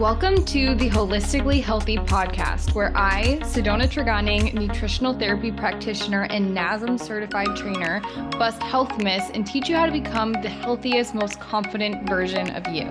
Welcome 0.00 0.46
to 0.46 0.74
the 0.76 0.88
Holistically 0.88 1.62
Healthy 1.62 1.98
podcast, 1.98 2.74
where 2.74 2.90
I, 2.96 3.38
Sydona 3.42 3.86
Treganing, 3.86 4.54
nutritional 4.54 5.12
therapy 5.12 5.52
practitioner 5.52 6.22
and 6.30 6.56
NASM 6.56 6.98
certified 6.98 7.54
trainer, 7.54 8.00
bust 8.30 8.62
health 8.62 8.96
myths 8.96 9.30
and 9.34 9.46
teach 9.46 9.68
you 9.68 9.76
how 9.76 9.84
to 9.84 9.92
become 9.92 10.32
the 10.32 10.48
healthiest, 10.48 11.14
most 11.14 11.38
confident 11.38 12.08
version 12.08 12.48
of 12.56 12.66
you. 12.68 12.90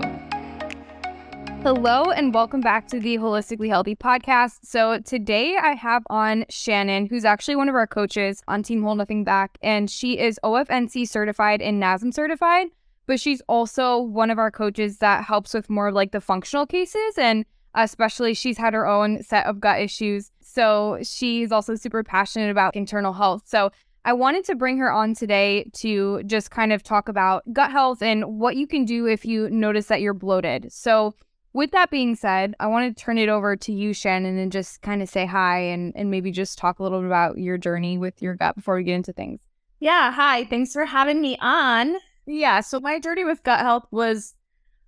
Hello, 1.64 2.12
and 2.12 2.32
welcome 2.32 2.62
back 2.62 2.88
to 2.90 3.00
the 3.00 3.18
Holistically 3.18 3.70
Healthy 3.70 3.96
podcast. 3.96 4.60
So, 4.62 5.00
today 5.00 5.58
I 5.60 5.74
have 5.74 6.04
on 6.12 6.46
Shannon, 6.48 7.08
who's 7.08 7.26
actually 7.26 7.56
one 7.56 7.70
of 7.70 7.74
our 7.74 7.88
coaches 7.88 8.44
on 8.48 8.62
Team 8.62 8.84
Hold 8.84 9.00
Nothing 9.00 9.24
Back, 9.24 9.58
and 9.64 9.90
she 9.90 10.20
is 10.20 10.40
OFNC 10.44 11.10
certified 11.10 11.60
and 11.60 11.82
NASM 11.82 12.14
certified 12.14 12.68
but 13.10 13.20
she's 13.20 13.42
also 13.50 13.98
one 13.98 14.30
of 14.30 14.38
our 14.38 14.52
coaches 14.52 15.00
that 15.00 15.26
helps 15.26 15.56
with 15.56 15.68
more 15.68 15.88
of 15.88 15.96
like 15.96 16.12
the 16.12 16.22
functional 16.22 16.68
cases 16.68 17.18
and 17.18 17.44
especially 17.74 18.36
she's 18.36 18.56
had 18.56 18.76
her 18.76 18.86
own 18.86 19.24
set 19.24 19.48
of 19.48 19.60
gut 19.60 19.82
issues. 19.82 20.30
So 20.42 21.00
she's 21.02 21.52
also 21.52 21.74
super 21.74 22.04
passionate 22.04 22.52
about 22.52 22.76
internal 22.76 23.12
health. 23.12 23.42
So 23.48 23.72
I 24.06 24.14
wanted 24.14 24.46
to 24.46 24.56
bring 24.56 24.78
her 24.78 24.92
on 24.92 25.16
today 25.16 25.72
to 25.78 26.22
just 26.28 26.52
kind 26.52 26.72
of 26.72 26.84
talk 26.84 27.10
about 27.10 27.42
gut 27.52 27.72
health 27.72 28.04
and 28.04 28.40
what 28.40 28.58
you 28.58 28.68
can 28.68 28.86
do 28.86 29.08
if 29.08 29.26
you 29.26 29.50
notice 29.50 29.88
that 29.88 30.02
you're 30.02 30.14
bloated. 30.14 30.72
So 30.72 31.16
with 31.54 31.72
that 31.72 31.90
being 31.90 32.16
said, 32.16 32.54
I 32.60 32.68
want 32.68 32.96
to 32.96 33.04
turn 33.04 33.18
it 33.18 33.28
over 33.28 33.56
to 33.56 33.74
you, 33.74 33.92
Shannon, 33.92 34.38
and 34.38 34.52
just 34.52 34.84
kind 34.84 35.02
of 35.02 35.10
say 35.10 35.26
hi 35.26 35.62
and, 35.62 35.94
and 35.96 36.12
maybe 36.12 36.32
just 36.32 36.60
talk 36.60 36.78
a 36.78 36.84
little 36.84 37.00
bit 37.00 37.08
about 37.08 37.40
your 37.40 37.58
journey 37.58 37.98
with 37.98 38.22
your 38.22 38.36
gut 38.36 38.56
before 38.56 38.76
we 38.76 38.84
get 38.84 38.94
into 38.94 39.14
things. 39.14 39.40
Yeah, 39.80 40.12
hi. 40.12 40.46
Thanks 40.46 40.74
for 40.74 40.86
having 40.86 41.22
me 41.22 41.38
on. 41.42 41.96
Yeah, 42.32 42.62
so 42.62 42.80
my 42.80 43.00
journey 43.00 43.26
with 43.26 43.42
gut 43.42 43.60
health 43.62 43.88
was 43.90 44.36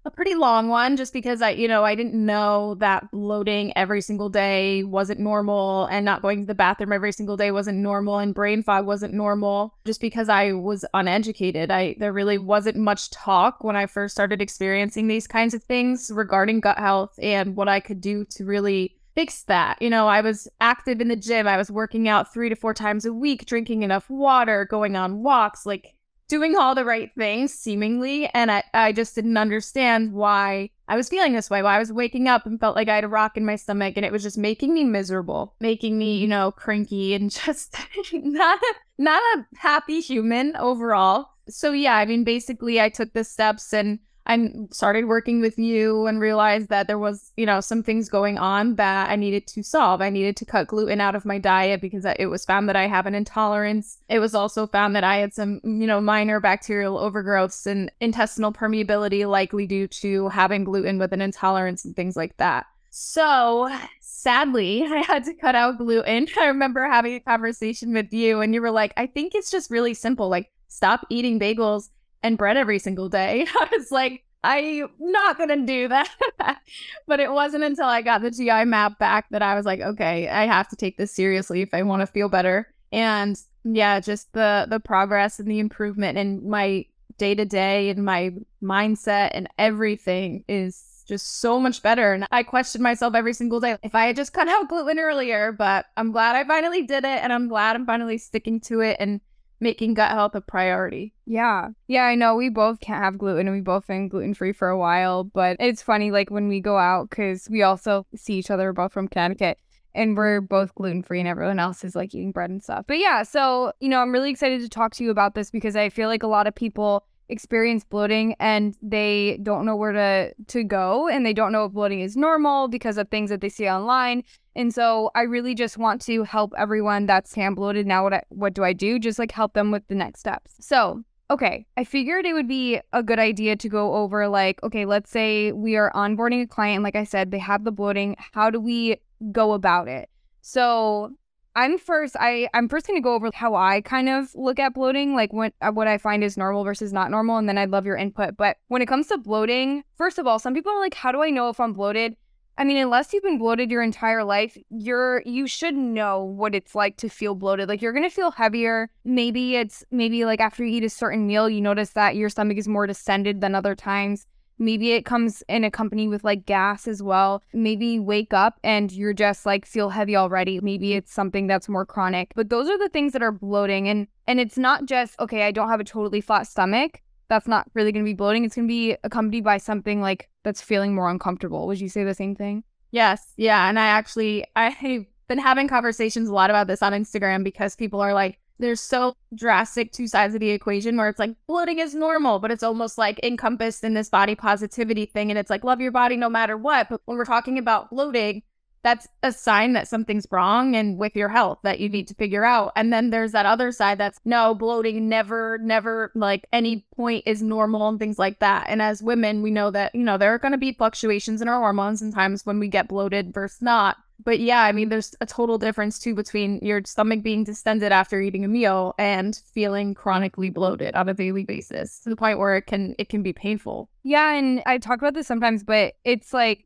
a 0.05 0.11
pretty 0.11 0.35
long 0.35 0.69
one 0.69 0.95
just 0.95 1.11
because 1.11 1.41
I, 1.41 1.49
you 1.49 1.67
know, 1.67 1.83
I 1.83 1.95
didn't 1.95 2.13
know 2.13 2.75
that 2.75 3.09
bloating 3.11 3.75
every 3.75 4.01
single 4.01 4.29
day 4.29 4.83
wasn't 4.83 5.19
normal 5.19 5.85
and 5.85 6.05
not 6.05 6.21
going 6.21 6.41
to 6.41 6.45
the 6.45 6.53
bathroom 6.53 6.93
every 6.93 7.11
single 7.11 7.37
day 7.37 7.49
wasn't 7.49 7.79
normal 7.79 8.19
and 8.19 8.35
brain 8.35 8.61
fog 8.61 8.85
wasn't 8.85 9.15
normal 9.15 9.75
just 9.85 10.01
because 10.01 10.29
I 10.29 10.53
was 10.53 10.85
uneducated. 10.93 11.71
I 11.71 11.95
there 11.97 12.13
really 12.13 12.37
wasn't 12.37 12.77
much 12.77 13.09
talk 13.09 13.63
when 13.63 13.75
I 13.75 13.87
first 13.87 14.13
started 14.13 14.39
experiencing 14.39 15.07
these 15.07 15.25
kinds 15.25 15.55
of 15.55 15.63
things 15.63 16.11
regarding 16.13 16.59
gut 16.59 16.77
health 16.77 17.17
and 17.19 17.55
what 17.55 17.67
I 17.67 17.79
could 17.79 18.01
do 18.01 18.23
to 18.25 18.45
really 18.45 18.97
fix 19.15 19.43
that. 19.45 19.81
You 19.81 19.89
know, 19.89 20.07
I 20.07 20.21
was 20.21 20.47
active 20.61 21.01
in 21.01 21.07
the 21.07 21.15
gym. 21.15 21.47
I 21.47 21.57
was 21.57 21.71
working 21.71 22.07
out 22.07 22.31
3 22.31 22.49
to 22.49 22.55
4 22.55 22.75
times 22.75 23.03
a 23.03 23.13
week, 23.13 23.47
drinking 23.47 23.81
enough 23.81 24.11
water, 24.11 24.65
going 24.69 24.95
on 24.95 25.23
walks, 25.23 25.65
like 25.65 25.95
doing 26.31 26.55
all 26.55 26.73
the 26.73 26.85
right 26.85 27.11
things 27.17 27.53
seemingly 27.53 28.25
and 28.33 28.49
I, 28.49 28.63
I 28.73 28.93
just 28.93 29.15
didn't 29.15 29.35
understand 29.35 30.13
why 30.13 30.69
i 30.87 30.95
was 30.95 31.09
feeling 31.09 31.33
this 31.33 31.49
way 31.49 31.61
why 31.61 31.75
i 31.75 31.79
was 31.79 31.91
waking 31.91 32.29
up 32.29 32.45
and 32.45 32.57
felt 32.57 32.77
like 32.77 32.87
i 32.87 32.95
had 32.95 33.03
a 33.03 33.09
rock 33.09 33.35
in 33.35 33.45
my 33.45 33.57
stomach 33.57 33.95
and 33.97 34.05
it 34.05 34.13
was 34.13 34.23
just 34.23 34.37
making 34.37 34.73
me 34.73 34.85
miserable 34.85 35.55
making 35.59 35.99
me 35.99 36.15
you 36.15 36.23
mm-hmm. 36.23 36.29
know 36.29 36.51
cranky 36.51 37.13
and 37.13 37.31
just 37.45 37.75
not 38.13 38.59
not 38.97 39.21
a 39.35 39.45
happy 39.57 39.99
human 39.99 40.55
overall. 40.55 41.27
So 41.49 41.73
yeah 41.73 41.97
i 41.97 42.05
mean 42.05 42.23
basically 42.23 42.79
i 42.79 42.87
took 42.87 43.11
the 43.11 43.25
steps 43.25 43.73
and 43.73 43.99
I 44.25 44.49
started 44.71 45.05
working 45.05 45.41
with 45.41 45.57
you 45.57 46.05
and 46.05 46.19
realized 46.19 46.69
that 46.69 46.87
there 46.87 46.99
was, 46.99 47.31
you 47.37 47.45
know, 47.45 47.59
some 47.59 47.81
things 47.81 48.07
going 48.07 48.37
on 48.37 48.75
that 48.75 49.09
I 49.09 49.15
needed 49.15 49.47
to 49.47 49.63
solve. 49.63 50.01
I 50.01 50.09
needed 50.09 50.37
to 50.37 50.45
cut 50.45 50.67
gluten 50.67 51.01
out 51.01 51.15
of 51.15 51.25
my 51.25 51.37
diet 51.37 51.81
because 51.81 52.05
it 52.05 52.27
was 52.27 52.45
found 52.45 52.69
that 52.69 52.75
I 52.75 52.87
have 52.87 53.07
an 53.07 53.15
intolerance. 53.15 53.97
It 54.09 54.19
was 54.19 54.35
also 54.35 54.67
found 54.67 54.95
that 54.95 55.03
I 55.03 55.17
had 55.17 55.33
some, 55.33 55.59
mm, 55.61 55.81
you 55.81 55.87
know, 55.87 55.99
minor 55.99 56.39
bacterial 56.39 56.97
overgrowths 56.97 57.65
and 57.65 57.91
intestinal 57.99 58.53
permeability 58.53 59.27
likely 59.27 59.65
due 59.65 59.87
to 59.87 60.29
having 60.29 60.63
gluten 60.63 60.99
with 60.99 61.13
an 61.13 61.21
intolerance 61.21 61.83
and 61.83 61.95
things 61.95 62.15
like 62.15 62.37
that. 62.37 62.67
So, 62.91 63.69
sadly, 64.01 64.83
I 64.89 64.99
had 64.99 65.23
to 65.25 65.33
cut 65.33 65.55
out 65.55 65.77
gluten. 65.77 66.27
I 66.39 66.45
remember 66.45 66.85
having 66.85 67.15
a 67.15 67.19
conversation 67.19 67.93
with 67.93 68.13
you 68.13 68.41
and 68.41 68.53
you 68.53 68.61
were 68.61 68.71
like, 68.71 68.93
"I 68.97 69.07
think 69.07 69.33
it's 69.33 69.49
just 69.49 69.71
really 69.71 69.93
simple. 69.93 70.29
Like 70.29 70.51
stop 70.67 71.05
eating 71.09 71.39
bagels 71.39 71.89
and 72.23 72.37
bread 72.37 72.57
every 72.57 72.79
single 72.79 73.09
day. 73.09 73.45
I 73.55 73.69
was 73.71 73.91
like, 73.91 74.23
I'm 74.43 74.89
not 74.99 75.37
going 75.37 75.49
to 75.49 75.65
do 75.65 75.87
that. 75.87 76.09
but 77.07 77.19
it 77.19 77.31
wasn't 77.31 77.63
until 77.63 77.85
I 77.85 78.01
got 78.01 78.21
the 78.21 78.31
GI 78.31 78.65
map 78.65 78.97
back 78.97 79.27
that 79.29 79.41
I 79.41 79.55
was 79.55 79.65
like, 79.65 79.81
okay, 79.81 80.27
I 80.27 80.45
have 80.45 80.67
to 80.69 80.75
take 80.75 80.97
this 80.97 81.11
seriously 81.11 81.61
if 81.61 81.73
I 81.73 81.83
want 81.83 82.01
to 82.01 82.07
feel 82.07 82.29
better. 82.29 82.73
And 82.91 83.39
yeah, 83.63 83.99
just 83.99 84.33
the 84.33 84.65
the 84.69 84.79
progress 84.79 85.39
and 85.39 85.49
the 85.49 85.59
improvement 85.59 86.17
in 86.17 86.49
my 86.49 86.85
day 87.17 87.35
to 87.35 87.45
day 87.45 87.89
and 87.89 88.03
my 88.03 88.33
mindset 88.63 89.31
and 89.33 89.47
everything 89.59 90.43
is 90.47 91.03
just 91.07 91.39
so 91.39 91.59
much 91.59 91.83
better. 91.83 92.13
And 92.13 92.25
I 92.31 92.41
question 92.43 92.81
myself 92.81 93.13
every 93.13 93.33
single 93.33 93.59
day 93.59 93.77
if 93.83 93.93
I 93.93 94.07
had 94.07 94.15
just 94.15 94.33
cut 94.33 94.47
out 94.47 94.69
gluten 94.69 94.97
earlier, 94.97 95.51
but 95.51 95.85
I'm 95.97 96.11
glad 96.11 96.35
I 96.35 96.43
finally 96.45 96.83
did 96.83 97.03
it 97.03 97.23
and 97.23 97.31
I'm 97.31 97.47
glad 97.47 97.75
I'm 97.75 97.85
finally 97.85 98.17
sticking 98.17 98.59
to 98.61 98.79
it 98.79 98.97
and 98.99 99.21
making 99.61 99.93
gut 99.93 100.11
health 100.11 100.35
a 100.35 100.41
priority. 100.41 101.13
Yeah. 101.25 101.69
Yeah, 101.87 102.03
I 102.03 102.15
know 102.15 102.35
we 102.35 102.49
both 102.49 102.81
can't 102.81 103.03
have 103.03 103.17
gluten 103.17 103.47
and 103.47 103.55
we 103.55 103.61
both 103.61 103.87
been 103.87 104.09
gluten 104.09 104.33
free 104.33 104.51
for 104.51 104.67
a 104.67 104.77
while, 104.77 105.23
but 105.23 105.55
it's 105.59 105.81
funny 105.81 106.11
like 106.11 106.29
when 106.29 106.47
we 106.47 106.59
go 106.59 106.77
out 106.77 107.09
cuz 107.11 107.47
we 107.49 107.61
also 107.61 108.05
see 108.15 108.33
each 108.33 108.51
other 108.51 108.73
both 108.73 108.91
from 108.91 109.07
Connecticut 109.07 109.57
and 109.93 110.17
we're 110.17 110.41
both 110.41 110.73
gluten 110.75 111.03
free 111.03 111.19
and 111.19 111.27
everyone 111.27 111.59
else 111.59 111.83
is 111.83 111.95
like 111.95 112.13
eating 112.15 112.31
bread 112.31 112.49
and 112.49 112.63
stuff. 112.63 112.85
But 112.87 112.97
yeah, 112.97 113.23
so, 113.23 113.71
you 113.79 113.89
know, 113.89 113.99
I'm 113.99 114.11
really 114.11 114.31
excited 114.31 114.61
to 114.61 114.69
talk 114.69 114.93
to 114.95 115.03
you 115.03 115.11
about 115.11 115.35
this 115.35 115.51
because 115.51 115.75
I 115.75 115.89
feel 115.89 116.09
like 116.09 116.23
a 116.23 116.27
lot 116.27 116.47
of 116.47 116.55
people 116.55 117.05
experience 117.31 117.83
bloating 117.83 118.35
and 118.39 118.75
they 118.81 119.39
don't 119.41 119.65
know 119.65 119.75
where 119.75 119.93
to 119.93 120.33
to 120.47 120.63
go 120.63 121.07
and 121.07 121.25
they 121.25 121.33
don't 121.33 121.51
know 121.51 121.65
if 121.65 121.71
bloating 121.71 122.01
is 122.01 122.15
normal 122.15 122.67
because 122.67 122.97
of 122.97 123.09
things 123.09 123.29
that 123.29 123.41
they 123.41 123.49
see 123.49 123.67
online 123.67 124.23
and 124.55 124.73
so 124.73 125.11
I 125.15 125.21
really 125.21 125.55
just 125.55 125.77
want 125.77 126.01
to 126.03 126.23
help 126.23 126.53
everyone 126.57 127.05
that's 127.05 127.33
hand 127.33 127.55
bloated. 127.55 127.87
Now, 127.87 128.03
what 128.03 128.13
I, 128.13 128.23
what 128.29 128.53
do 128.53 128.63
I 128.63 128.73
do? 128.73 128.99
Just 128.99 129.17
like 129.17 129.31
help 129.31 129.53
them 129.53 129.71
with 129.71 129.87
the 129.87 129.95
next 129.95 130.19
steps. 130.19 130.55
So, 130.59 131.03
okay, 131.29 131.65
I 131.77 131.83
figured 131.83 132.25
it 132.25 132.33
would 132.33 132.47
be 132.47 132.79
a 132.91 133.01
good 133.01 133.19
idea 133.19 133.55
to 133.55 133.69
go 133.69 133.95
over 133.95 134.27
like, 134.27 134.61
okay, 134.63 134.85
let's 134.85 135.09
say 135.09 135.53
we 135.53 135.77
are 135.77 135.91
onboarding 135.93 136.43
a 136.43 136.47
client. 136.47 136.83
Like 136.83 136.95
I 136.95 137.05
said, 137.05 137.31
they 137.31 137.39
have 137.39 137.63
the 137.63 137.71
bloating. 137.71 138.15
How 138.33 138.49
do 138.49 138.59
we 138.59 138.97
go 139.31 139.53
about 139.53 139.87
it? 139.87 140.09
So 140.41 141.13
I'm 141.55 141.77
first. 141.77 142.15
I 142.19 142.47
I'm 142.53 142.69
first 142.69 142.87
going 142.87 142.97
to 142.97 143.03
go 143.03 143.13
over 143.13 143.29
how 143.33 143.55
I 143.55 143.81
kind 143.81 144.07
of 144.07 144.33
look 144.35 144.57
at 144.57 144.73
bloating, 144.73 145.15
like 145.15 145.33
what 145.33 145.53
uh, 145.61 145.71
what 145.71 145.87
I 145.87 145.97
find 145.97 146.23
is 146.23 146.37
normal 146.37 146.63
versus 146.63 146.93
not 146.93 147.11
normal, 147.11 147.37
and 147.37 147.47
then 147.47 147.57
I'd 147.57 147.71
love 147.71 147.85
your 147.85 147.97
input. 147.97 148.37
But 148.37 148.57
when 148.69 148.81
it 148.81 148.87
comes 148.87 149.07
to 149.07 149.17
bloating, 149.17 149.83
first 149.95 150.17
of 150.17 150.25
all, 150.25 150.39
some 150.39 150.53
people 150.53 150.71
are 150.71 150.79
like, 150.79 150.93
"How 150.93 151.11
do 151.11 151.21
I 151.21 151.29
know 151.29 151.49
if 151.49 151.59
I'm 151.59 151.73
bloated?" 151.73 152.15
I 152.57 152.63
mean, 152.63 152.77
unless 152.77 153.11
you've 153.11 153.23
been 153.23 153.37
bloated 153.37 153.71
your 153.71 153.81
entire 153.81 154.23
life, 154.23 154.57
you're 154.69 155.23
you 155.25 155.45
should 155.45 155.75
know 155.75 156.23
what 156.23 156.55
it's 156.55 156.73
like 156.73 156.95
to 156.97 157.09
feel 157.09 157.35
bloated. 157.35 157.67
Like 157.67 157.81
you're 157.81 157.93
gonna 157.93 158.09
feel 158.09 158.31
heavier. 158.31 158.89
Maybe 159.03 159.57
it's 159.57 159.83
maybe 159.91 160.23
like 160.23 160.39
after 160.39 160.63
you 160.63 160.77
eat 160.77 160.85
a 160.85 160.89
certain 160.89 161.27
meal, 161.27 161.49
you 161.49 161.59
notice 161.59 161.91
that 161.91 162.15
your 162.15 162.29
stomach 162.29 162.57
is 162.57 162.67
more 162.67 162.87
distended 162.87 163.41
than 163.41 163.55
other 163.55 163.75
times. 163.75 164.25
Maybe 164.61 164.93
it 164.93 165.05
comes 165.05 165.43
in 165.49 165.63
a 165.63 165.71
company 165.71 166.07
with 166.07 166.23
like 166.23 166.45
gas 166.45 166.87
as 166.87 167.01
well. 167.01 167.43
Maybe 167.51 167.99
wake 167.99 168.33
up 168.33 168.59
and 168.63 168.91
you're 168.91 169.11
just 169.13 169.45
like 169.45 169.65
feel 169.65 169.89
heavy 169.89 170.15
already. 170.15 170.61
Maybe 170.61 170.93
it's 170.93 171.11
something 171.11 171.47
that's 171.47 171.67
more 171.67 171.85
chronic. 171.85 172.31
But 172.35 172.49
those 172.49 172.69
are 172.69 172.77
the 172.77 172.89
things 172.89 173.13
that 173.13 173.23
are 173.23 173.31
bloating 173.31 173.89
and 173.89 174.07
and 174.27 174.39
it's 174.39 174.57
not 174.57 174.85
just 174.85 175.19
okay, 175.19 175.43
I 175.43 175.51
don't 175.51 175.69
have 175.69 175.79
a 175.79 175.83
totally 175.83 176.21
flat 176.21 176.47
stomach 176.47 177.01
that's 177.31 177.47
not 177.47 177.65
really 177.73 177.93
going 177.93 178.03
to 178.03 178.09
be 178.09 178.13
bloating. 178.13 178.43
It's 178.43 178.55
going 178.55 178.67
to 178.67 178.71
be 178.71 178.97
accompanied 179.05 179.45
by 179.45 179.57
something 179.57 180.01
like 180.01 180.29
that's 180.43 180.61
feeling 180.61 180.93
more 180.93 181.09
uncomfortable. 181.09 181.65
Would 181.67 181.79
you 181.79 181.87
say 181.87 182.03
the 182.03 182.13
same 182.13 182.35
thing? 182.35 182.63
Yes. 182.91 183.33
Yeah. 183.37 183.69
And 183.69 183.79
I 183.79 183.85
actually, 183.85 184.45
I've 184.57 184.77
been 185.27 185.39
having 185.39 185.69
conversations 185.69 186.27
a 186.27 186.33
lot 186.33 186.49
about 186.49 186.67
this 186.67 186.83
on 186.83 186.91
Instagram 186.91 187.45
because 187.45 187.77
people 187.77 188.01
are 188.01 188.13
like, 188.13 188.37
there's 188.61 188.79
so 188.79 189.15
drastic 189.35 189.91
two 189.91 190.07
sides 190.07 190.33
of 190.33 190.39
the 190.39 190.51
equation 190.51 190.95
where 190.95 191.09
it's 191.09 191.19
like 191.19 191.35
bloating 191.47 191.79
is 191.79 191.93
normal, 191.93 192.39
but 192.39 192.51
it's 192.51 192.63
almost 192.63 192.97
like 192.97 193.19
encompassed 193.23 193.83
in 193.83 193.93
this 193.93 194.09
body 194.09 194.35
positivity 194.35 195.05
thing. 195.05 195.29
And 195.29 195.37
it's 195.37 195.49
like, 195.49 195.63
love 195.63 195.81
your 195.81 195.91
body 195.91 196.15
no 196.15 196.29
matter 196.29 196.55
what. 196.55 196.87
But 196.89 197.01
when 197.05 197.17
we're 197.17 197.25
talking 197.25 197.57
about 197.57 197.89
bloating, 197.89 198.43
that's 198.83 199.07
a 199.21 199.31
sign 199.31 199.73
that 199.73 199.87
something's 199.87 200.25
wrong 200.31 200.75
and 200.75 200.97
with 200.97 201.15
your 201.15 201.29
health 201.29 201.59
that 201.63 201.79
you 201.79 201.87
need 201.87 202.07
to 202.07 202.15
figure 202.15 202.43
out. 202.43 202.71
And 202.75 202.91
then 202.91 203.11
there's 203.11 203.31
that 203.33 203.45
other 203.45 203.71
side 203.71 203.99
that's 203.99 204.19
no, 204.25 204.55
bloating 204.55 205.07
never, 205.07 205.59
never, 205.61 206.11
like 206.15 206.47
any 206.51 206.85
point 206.95 207.23
is 207.27 207.43
normal 207.43 207.87
and 207.89 207.99
things 207.99 208.17
like 208.17 208.39
that. 208.39 208.65
And 208.67 208.81
as 208.81 209.03
women, 209.03 209.43
we 209.43 209.51
know 209.51 209.69
that, 209.71 209.93
you 209.93 210.03
know, 210.03 210.17
there 210.17 210.33
are 210.33 210.39
going 210.39 210.53
to 210.53 210.57
be 210.57 210.73
fluctuations 210.73 211.41
in 211.41 211.47
our 211.47 211.59
hormones 211.59 212.01
and 212.01 212.13
times 212.13 212.45
when 212.45 212.59
we 212.59 212.67
get 212.67 212.87
bloated 212.87 213.33
versus 213.33 213.61
not. 213.61 213.97
But 214.23 214.39
yeah, 214.39 214.63
I 214.63 214.71
mean, 214.71 214.89
there's 214.89 215.15
a 215.21 215.25
total 215.25 215.57
difference 215.57 215.99
too 215.99 216.15
between 216.15 216.59
your 216.61 216.81
stomach 216.85 217.23
being 217.23 217.43
distended 217.43 217.91
after 217.91 218.21
eating 218.21 218.45
a 218.45 218.47
meal 218.47 218.93
and 218.97 219.39
feeling 219.53 219.93
chronically 219.93 220.49
bloated 220.49 220.95
on 220.95 221.09
a 221.09 221.13
daily 221.13 221.43
basis 221.43 221.99
to 221.99 222.09
the 222.09 222.15
point 222.15 222.39
where 222.39 222.55
it 222.55 222.67
can 222.67 222.95
it 222.97 223.09
can 223.09 223.23
be 223.23 223.33
painful. 223.33 223.89
Yeah, 224.03 224.33
and 224.33 224.61
I 224.65 224.77
talk 224.77 224.99
about 224.99 225.13
this 225.13 225.27
sometimes, 225.27 225.63
but 225.63 225.93
it's 226.03 226.33
like 226.33 226.65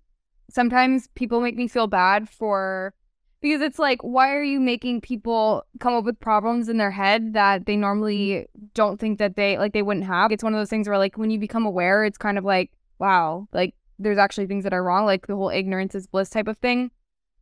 sometimes 0.50 1.07
people 1.16 1.42
make 1.42 1.56
me 1.56 1.68
feel 1.68 1.88
bad 1.88 2.30
for 2.30 2.94
because 3.42 3.62
it's 3.62 3.80
like 3.80 4.02
why 4.02 4.34
are 4.34 4.44
you 4.44 4.60
making 4.60 5.02
people 5.02 5.63
come 5.80 5.94
up 5.94 6.06
with 6.06 6.19
problems 6.19 6.69
in 6.69 6.78
their 6.78 6.92
head 6.92 7.34
that 7.34 7.66
they 7.66 7.75
normally 7.75 8.28
mm-hmm. 8.30 8.66
don't 8.74 9.00
think 9.00 9.18
that 9.18 9.36
they 9.36 9.57
like 9.57 9.74
they 9.74 9.81
wouldn't 9.81 10.06
have 10.06 10.31
it's 10.31 10.44
one 10.44 10.54
of 10.54 10.60
those 10.60 10.69
things 10.69 10.88
where 10.88 11.00
like 11.00 11.18
when 11.18 11.31
you 11.31 11.40
become 11.40 11.66
aware 11.66 12.06
it's 12.06 12.18
kind 12.18 12.38
of 12.38 12.46
like 12.46 12.72
wow 13.00 13.48
like 13.54 13.74
there's 14.00 14.18
actually 14.18 14.48
things 14.48 14.63
that 14.63 14.74
are 14.74 14.84
wrong, 14.84 15.06
like 15.06 15.28
the 15.28 15.36
whole 15.36 15.50
ignorance 15.50 15.96
is 15.96 16.07
bliss 16.07 16.30
type 16.30 16.48
of 16.48 16.57
thing. 16.57 16.92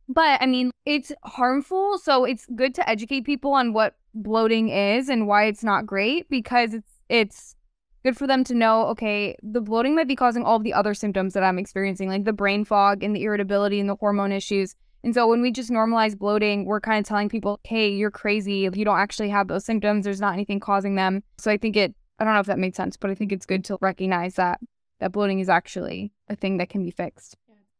But 0.08 0.42
I 0.42 0.46
mean, 0.46 0.70
it's 0.84 1.12
harmful. 1.24 1.98
So 1.98 2.24
it's 2.24 2.46
good 2.54 2.74
to 2.74 2.88
educate 2.88 3.22
people 3.22 3.52
on 3.52 3.72
what 3.72 3.96
bloating 4.14 4.68
is 4.68 5.08
and 5.08 5.26
why 5.26 5.44
it's 5.44 5.64
not 5.64 5.86
great 5.86 6.28
because 6.28 6.74
it's 6.74 6.90
it's 7.08 7.56
good 8.04 8.16
for 8.16 8.26
them 8.26 8.44
to 8.44 8.54
know 8.54 8.86
okay 8.86 9.34
the 9.42 9.60
bloating 9.60 9.94
might 9.94 10.06
be 10.06 10.14
causing 10.14 10.44
all 10.44 10.60
the 10.60 10.72
other 10.72 10.94
symptoms 10.94 11.34
that 11.34 11.42
i'm 11.42 11.58
experiencing 11.58 12.08
like 12.08 12.24
the 12.24 12.32
brain 12.32 12.64
fog 12.64 13.02
and 13.02 13.16
the 13.16 13.24
irritability 13.24 13.80
and 13.80 13.88
the 13.88 13.96
hormone 13.96 14.32
issues. 14.32 14.74
And 15.02 15.12
so 15.12 15.28
when 15.28 15.42
we 15.42 15.50
just 15.50 15.70
normalize 15.70 16.16
bloating 16.16 16.64
we're 16.64 16.80
kind 16.80 17.00
of 17.00 17.08
telling 17.08 17.28
people 17.28 17.60
hey 17.64 17.90
you're 17.90 18.10
crazy. 18.10 18.68
You 18.72 18.84
don't 18.84 18.98
actually 18.98 19.30
have 19.30 19.48
those 19.48 19.64
symptoms. 19.64 20.04
There's 20.04 20.20
not 20.20 20.34
anything 20.34 20.60
causing 20.60 20.94
them. 20.94 21.22
So 21.38 21.50
i 21.50 21.56
think 21.56 21.76
it 21.76 21.94
i 22.20 22.24
don't 22.24 22.34
know 22.34 22.40
if 22.40 22.46
that 22.46 22.58
made 22.58 22.76
sense 22.76 22.96
but 22.96 23.10
i 23.10 23.14
think 23.14 23.32
it's 23.32 23.46
good 23.46 23.64
to 23.64 23.78
recognize 23.80 24.36
that 24.36 24.60
that 25.00 25.10
bloating 25.10 25.40
is 25.40 25.48
actually 25.48 26.12
a 26.28 26.36
thing 26.36 26.58
that 26.58 26.68
can 26.68 26.84
be 26.84 26.90
fixed 26.92 27.36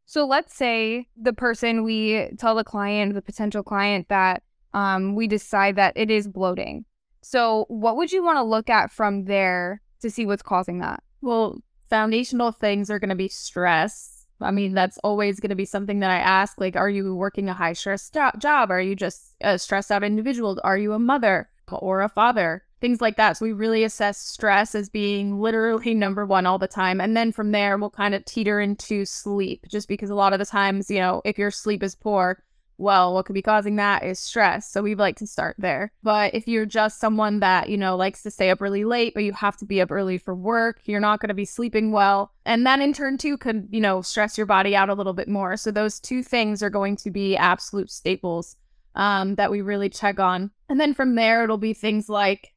so 0.07 0.27
let's 0.27 0.55
say 0.55 1.07
the 1.17 1.33
person 1.33 1.83
we 1.83 2.29
tell 2.39 2.55
the 2.55 2.65
client 2.65 3.15
the 3.15 3.23
potential 3.23 3.63
client 3.63 4.09
that 4.09 4.43
um, 4.73 5.15
we 5.15 5.27
decide 5.27 5.77
that 5.77 5.93
it 5.97 6.11
is 6.11 6.27
bloating 6.27 6.85
so 7.25 7.65
what 7.69 7.97
would 7.97 8.13
you 8.13 8.23
want 8.23 8.37
to 8.37 8.43
look 8.43 8.69
at 8.69 8.93
from 8.93 9.25
there 9.25 9.81
to 10.03 10.11
see 10.11 10.27
what's 10.27 10.43
causing 10.43 10.81
that? 10.81 11.03
Well, 11.23 11.59
foundational 11.89 12.53
things 12.53 12.91
are 12.91 12.99
going 12.99 13.09
to 13.09 13.15
be 13.15 13.29
stress. 13.29 14.27
I 14.43 14.51
mean, 14.51 14.75
that's 14.75 14.99
always 14.99 15.41
going 15.41 15.49
to 15.49 15.57
be 15.57 15.65
something 15.65 16.01
that 16.01 16.11
I 16.11 16.19
ask. 16.19 16.61
Like, 16.61 16.77
are 16.77 16.91
you 16.91 17.15
working 17.15 17.49
a 17.49 17.55
high 17.55 17.73
stress 17.73 18.11
job? 18.11 18.71
Are 18.71 18.81
you 18.81 18.95
just 18.95 19.37
a 19.41 19.59
stressed 19.59 19.91
out 19.91 20.05
individual? 20.05 20.61
Are 20.63 20.77
you 20.77 20.93
a 20.93 20.99
mother 20.99 21.49
or 21.73 22.03
a 22.03 22.11
father? 22.11 22.63
Things 22.85 23.01
like 23.01 23.17
that. 23.17 23.39
So 23.39 23.47
we 23.47 23.53
really 23.53 23.83
assess 23.83 24.19
stress 24.19 24.75
as 24.75 24.91
being 24.91 25.41
literally 25.41 25.95
number 25.95 26.27
one 26.27 26.45
all 26.45 26.59
the 26.59 26.69
time. 26.69 27.01
And 27.01 27.17
then 27.17 27.33
from 27.33 27.51
there, 27.51 27.79
we'll 27.79 27.89
kind 27.89 28.15
of 28.15 28.27
teeter 28.27 28.61
into 28.61 29.07
sleep, 29.07 29.65
just 29.71 29.89
because 29.89 30.11
a 30.11 30.15
lot 30.15 30.35
of 30.35 30.39
the 30.39 30.45
times, 30.45 30.91
you 30.91 30.99
know, 30.99 31.23
if 31.25 31.39
your 31.39 31.51
sleep 31.51 31.83
is 31.83 31.95
poor, 31.95 32.45
well, 32.77 33.15
what 33.15 33.25
could 33.25 33.33
be 33.33 33.41
causing 33.41 33.77
that 33.77 34.05
is 34.05 34.19
stress. 34.21 34.71
So 34.71 34.83
we 34.83 34.95
like 34.97 35.17
to 35.17 35.27
start 35.27 35.57
there. 35.59 35.93
But 36.03 36.35
if 36.35 36.47
you're 36.47 36.67
just 36.67 37.01
someone 37.01 37.41
that, 37.41 37.71
you 37.71 37.79
know, 37.79 37.97
likes 37.97 38.23
to 38.25 38.31
stay 38.31 38.51
up 38.51 38.61
really 38.61 38.85
late, 38.85 39.15
but 39.15 39.25
you 39.25 39.33
have 39.33 39.57
to 39.57 39.65
be 39.65 39.81
up 39.81 39.91
early 39.91 40.19
for 40.19 40.35
work, 40.35 40.83
you're 40.85 41.01
not 41.01 41.21
going 41.21 41.29
to 41.29 41.35
be 41.35 41.47
sleeping 41.47 41.91
well. 41.91 42.33
And 42.45 42.67
that 42.67 42.81
in 42.81 42.93
turn, 42.93 43.17
too, 43.17 43.39
could, 43.39 43.67
you 43.71 43.81
know, 43.81 44.03
stress 44.03 44.37
your 44.37 44.47
body 44.47 44.77
out 44.77 44.91
a 44.91 44.95
little 44.95 45.15
bit 45.15 45.29
more. 45.29 45.57
So 45.57 45.71
those 45.71 46.01
two 46.01 46.23
things 46.23 46.63
are 46.63 46.69
going 46.69 46.97
to 46.97 47.11
be 47.11 47.35
absolute 47.35 47.91
staples 47.91 48.57
um, 48.95 49.37
that 49.37 49.51
we 49.51 49.63
really 49.63 49.89
check 49.89 50.21
on. 50.21 50.51
And 50.69 50.79
then 50.79 50.93
from 50.93 51.15
there, 51.15 51.45
it'll 51.45 51.57
be 51.57 51.73
things 51.73 52.11
like 52.11 52.51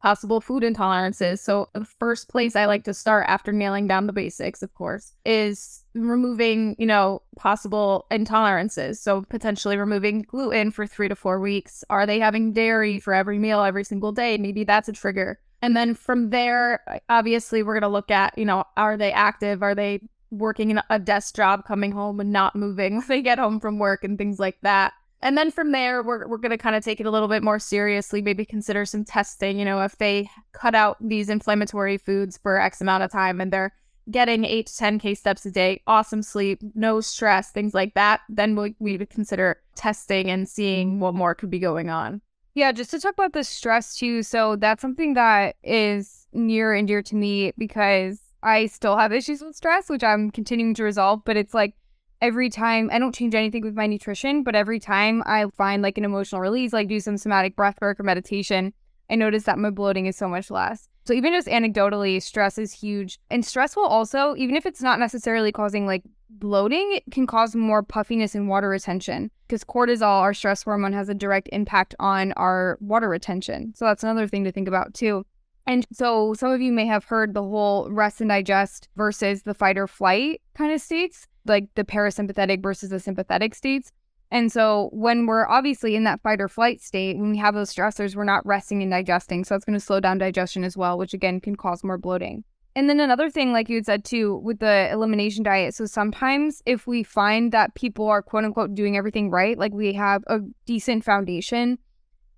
possible 0.00 0.40
food 0.40 0.62
intolerances. 0.62 1.38
So, 1.40 1.68
the 1.72 1.84
first 1.84 2.28
place 2.28 2.56
I 2.56 2.66
like 2.66 2.84
to 2.84 2.94
start 2.94 3.26
after 3.28 3.52
nailing 3.52 3.86
down 3.86 4.06
the 4.06 4.12
basics, 4.12 4.62
of 4.62 4.74
course, 4.74 5.14
is 5.24 5.84
removing, 5.94 6.76
you 6.78 6.86
know, 6.86 7.22
possible 7.36 8.06
intolerances. 8.10 8.98
So, 8.98 9.22
potentially 9.22 9.76
removing 9.76 10.22
gluten 10.22 10.70
for 10.70 10.86
three 10.86 11.08
to 11.08 11.16
four 11.16 11.40
weeks. 11.40 11.84
Are 11.90 12.06
they 12.06 12.20
having 12.20 12.52
dairy 12.52 12.98
for 13.00 13.14
every 13.14 13.38
meal 13.38 13.62
every 13.62 13.84
single 13.84 14.12
day? 14.12 14.38
Maybe 14.38 14.64
that's 14.64 14.88
a 14.88 14.92
trigger. 14.92 15.40
And 15.60 15.76
then 15.76 15.94
from 15.94 16.30
there, 16.30 16.84
obviously, 17.08 17.62
we're 17.62 17.74
going 17.74 17.82
to 17.82 17.88
look 17.88 18.10
at, 18.10 18.36
you 18.38 18.44
know, 18.44 18.64
are 18.76 18.96
they 18.96 19.12
active? 19.12 19.62
Are 19.62 19.74
they 19.74 20.00
working 20.30 20.70
in 20.70 20.80
a 20.90 20.98
desk 20.98 21.34
job, 21.34 21.64
coming 21.66 21.90
home 21.92 22.20
and 22.20 22.32
not 22.32 22.54
moving 22.54 22.96
when 22.98 23.06
they 23.08 23.22
get 23.22 23.38
home 23.38 23.60
from 23.60 23.78
work 23.78 24.04
and 24.04 24.16
things 24.18 24.38
like 24.38 24.58
that? 24.62 24.92
And 25.20 25.36
then 25.36 25.50
from 25.50 25.72
there, 25.72 26.02
we're, 26.02 26.26
we're 26.28 26.38
going 26.38 26.50
to 26.50 26.58
kind 26.58 26.76
of 26.76 26.84
take 26.84 27.00
it 27.00 27.06
a 27.06 27.10
little 27.10 27.28
bit 27.28 27.42
more 27.42 27.58
seriously, 27.58 28.22
maybe 28.22 28.44
consider 28.44 28.84
some 28.84 29.04
testing. 29.04 29.58
You 29.58 29.64
know, 29.64 29.82
if 29.82 29.98
they 29.98 30.30
cut 30.52 30.74
out 30.74 30.96
these 31.00 31.28
inflammatory 31.28 31.98
foods 31.98 32.36
for 32.38 32.60
X 32.60 32.80
amount 32.80 33.02
of 33.02 33.10
time 33.10 33.40
and 33.40 33.52
they're 33.52 33.72
getting 34.10 34.44
eight 34.44 34.66
to 34.68 34.76
10 34.76 34.98
K 35.00 35.14
steps 35.14 35.44
a 35.44 35.50
day, 35.50 35.82
awesome 35.86 36.22
sleep, 36.22 36.60
no 36.74 37.00
stress, 37.00 37.50
things 37.50 37.74
like 37.74 37.94
that, 37.94 38.20
then 38.28 38.54
we, 38.54 38.74
we 38.78 38.96
would 38.96 39.10
consider 39.10 39.60
testing 39.74 40.30
and 40.30 40.48
seeing 40.48 41.00
what 41.00 41.14
more 41.14 41.34
could 41.34 41.50
be 41.50 41.58
going 41.58 41.90
on. 41.90 42.20
Yeah, 42.54 42.72
just 42.72 42.90
to 42.92 43.00
talk 43.00 43.14
about 43.14 43.32
the 43.32 43.44
stress 43.44 43.96
too. 43.96 44.22
So 44.22 44.56
that's 44.56 44.82
something 44.82 45.14
that 45.14 45.56
is 45.62 46.26
near 46.32 46.74
and 46.74 46.88
dear 46.88 47.02
to 47.02 47.14
me 47.14 47.52
because 47.58 48.20
I 48.42 48.66
still 48.66 48.96
have 48.96 49.12
issues 49.12 49.42
with 49.42 49.56
stress, 49.56 49.88
which 49.88 50.04
I'm 50.04 50.30
continuing 50.30 50.74
to 50.74 50.84
resolve, 50.84 51.22
but 51.24 51.36
it's 51.36 51.54
like, 51.54 51.74
every 52.20 52.50
time 52.50 52.90
I 52.92 52.98
don't 52.98 53.14
change 53.14 53.34
anything 53.34 53.62
with 53.62 53.74
my 53.74 53.86
nutrition, 53.86 54.42
but 54.42 54.54
every 54.54 54.80
time 54.80 55.22
I 55.26 55.46
find 55.56 55.82
like 55.82 55.98
an 55.98 56.04
emotional 56.04 56.40
release, 56.40 56.72
like 56.72 56.88
do 56.88 57.00
some 57.00 57.16
somatic 57.16 57.56
breath 57.56 57.76
work 57.80 58.00
or 58.00 58.02
meditation, 58.02 58.72
I 59.10 59.14
notice 59.14 59.44
that 59.44 59.58
my 59.58 59.70
bloating 59.70 60.06
is 60.06 60.16
so 60.16 60.28
much 60.28 60.50
less. 60.50 60.88
So 61.04 61.14
even 61.14 61.32
just 61.32 61.48
anecdotally, 61.48 62.22
stress 62.22 62.58
is 62.58 62.72
huge. 62.72 63.18
And 63.30 63.44
stress 63.44 63.76
will 63.76 63.86
also, 63.86 64.34
even 64.36 64.56
if 64.56 64.66
it's 64.66 64.82
not 64.82 64.98
necessarily 64.98 65.52
causing 65.52 65.86
like 65.86 66.02
bloating, 66.28 66.92
it 66.94 67.04
can 67.10 67.26
cause 67.26 67.56
more 67.56 67.82
puffiness 67.82 68.34
and 68.34 68.48
water 68.48 68.68
retention 68.68 69.30
because 69.46 69.64
cortisol, 69.64 70.20
our 70.20 70.34
stress 70.34 70.64
hormone, 70.64 70.92
has 70.92 71.08
a 71.08 71.14
direct 71.14 71.48
impact 71.52 71.94
on 71.98 72.32
our 72.32 72.76
water 72.80 73.08
retention. 73.08 73.72
So 73.74 73.86
that's 73.86 74.02
another 74.02 74.28
thing 74.28 74.44
to 74.44 74.52
think 74.52 74.68
about 74.68 74.92
too. 74.92 75.24
And 75.68 75.86
so 75.92 76.32
some 76.32 76.50
of 76.50 76.62
you 76.62 76.72
may 76.72 76.86
have 76.86 77.04
heard 77.04 77.34
the 77.34 77.42
whole 77.42 77.90
rest 77.90 78.22
and 78.22 78.30
digest 78.30 78.88
versus 78.96 79.42
the 79.42 79.52
fight 79.52 79.76
or 79.76 79.86
flight 79.86 80.40
kind 80.54 80.72
of 80.72 80.80
states 80.80 81.28
like 81.44 81.68
the 81.74 81.84
parasympathetic 81.84 82.62
versus 82.62 82.88
the 82.88 82.98
sympathetic 82.98 83.54
states. 83.54 83.92
And 84.30 84.50
so 84.50 84.88
when 84.94 85.26
we're 85.26 85.46
obviously 85.46 85.94
in 85.94 86.04
that 86.04 86.22
fight 86.22 86.40
or 86.40 86.48
flight 86.48 86.80
state, 86.80 87.18
when 87.18 87.30
we 87.30 87.36
have 87.36 87.54
those 87.54 87.72
stressors, 87.72 88.16
we're 88.16 88.24
not 88.24 88.44
resting 88.46 88.82
and 88.82 88.90
digesting. 88.90 89.44
So 89.44 89.54
that's 89.54 89.66
going 89.66 89.78
to 89.78 89.84
slow 89.84 90.00
down 90.00 90.16
digestion 90.16 90.64
as 90.64 90.74
well, 90.74 90.96
which 90.96 91.12
again 91.12 91.38
can 91.38 91.54
cause 91.54 91.84
more 91.84 91.98
bloating. 91.98 92.44
And 92.74 92.88
then 92.88 92.98
another 92.98 93.28
thing, 93.28 93.52
like 93.52 93.68
you 93.68 93.76
had 93.76 93.86
said 93.86 94.04
too, 94.06 94.36
with 94.36 94.60
the 94.60 94.88
elimination 94.90 95.42
diet. 95.42 95.74
So 95.74 95.84
sometimes 95.84 96.62
if 96.64 96.86
we 96.86 97.02
find 97.02 97.52
that 97.52 97.74
people 97.74 98.08
are 98.08 98.22
quote 98.22 98.44
unquote 98.44 98.74
doing 98.74 98.96
everything 98.96 99.30
right, 99.30 99.58
like 99.58 99.74
we 99.74 99.92
have 99.92 100.22
a 100.28 100.40
decent 100.64 101.04
foundation 101.04 101.78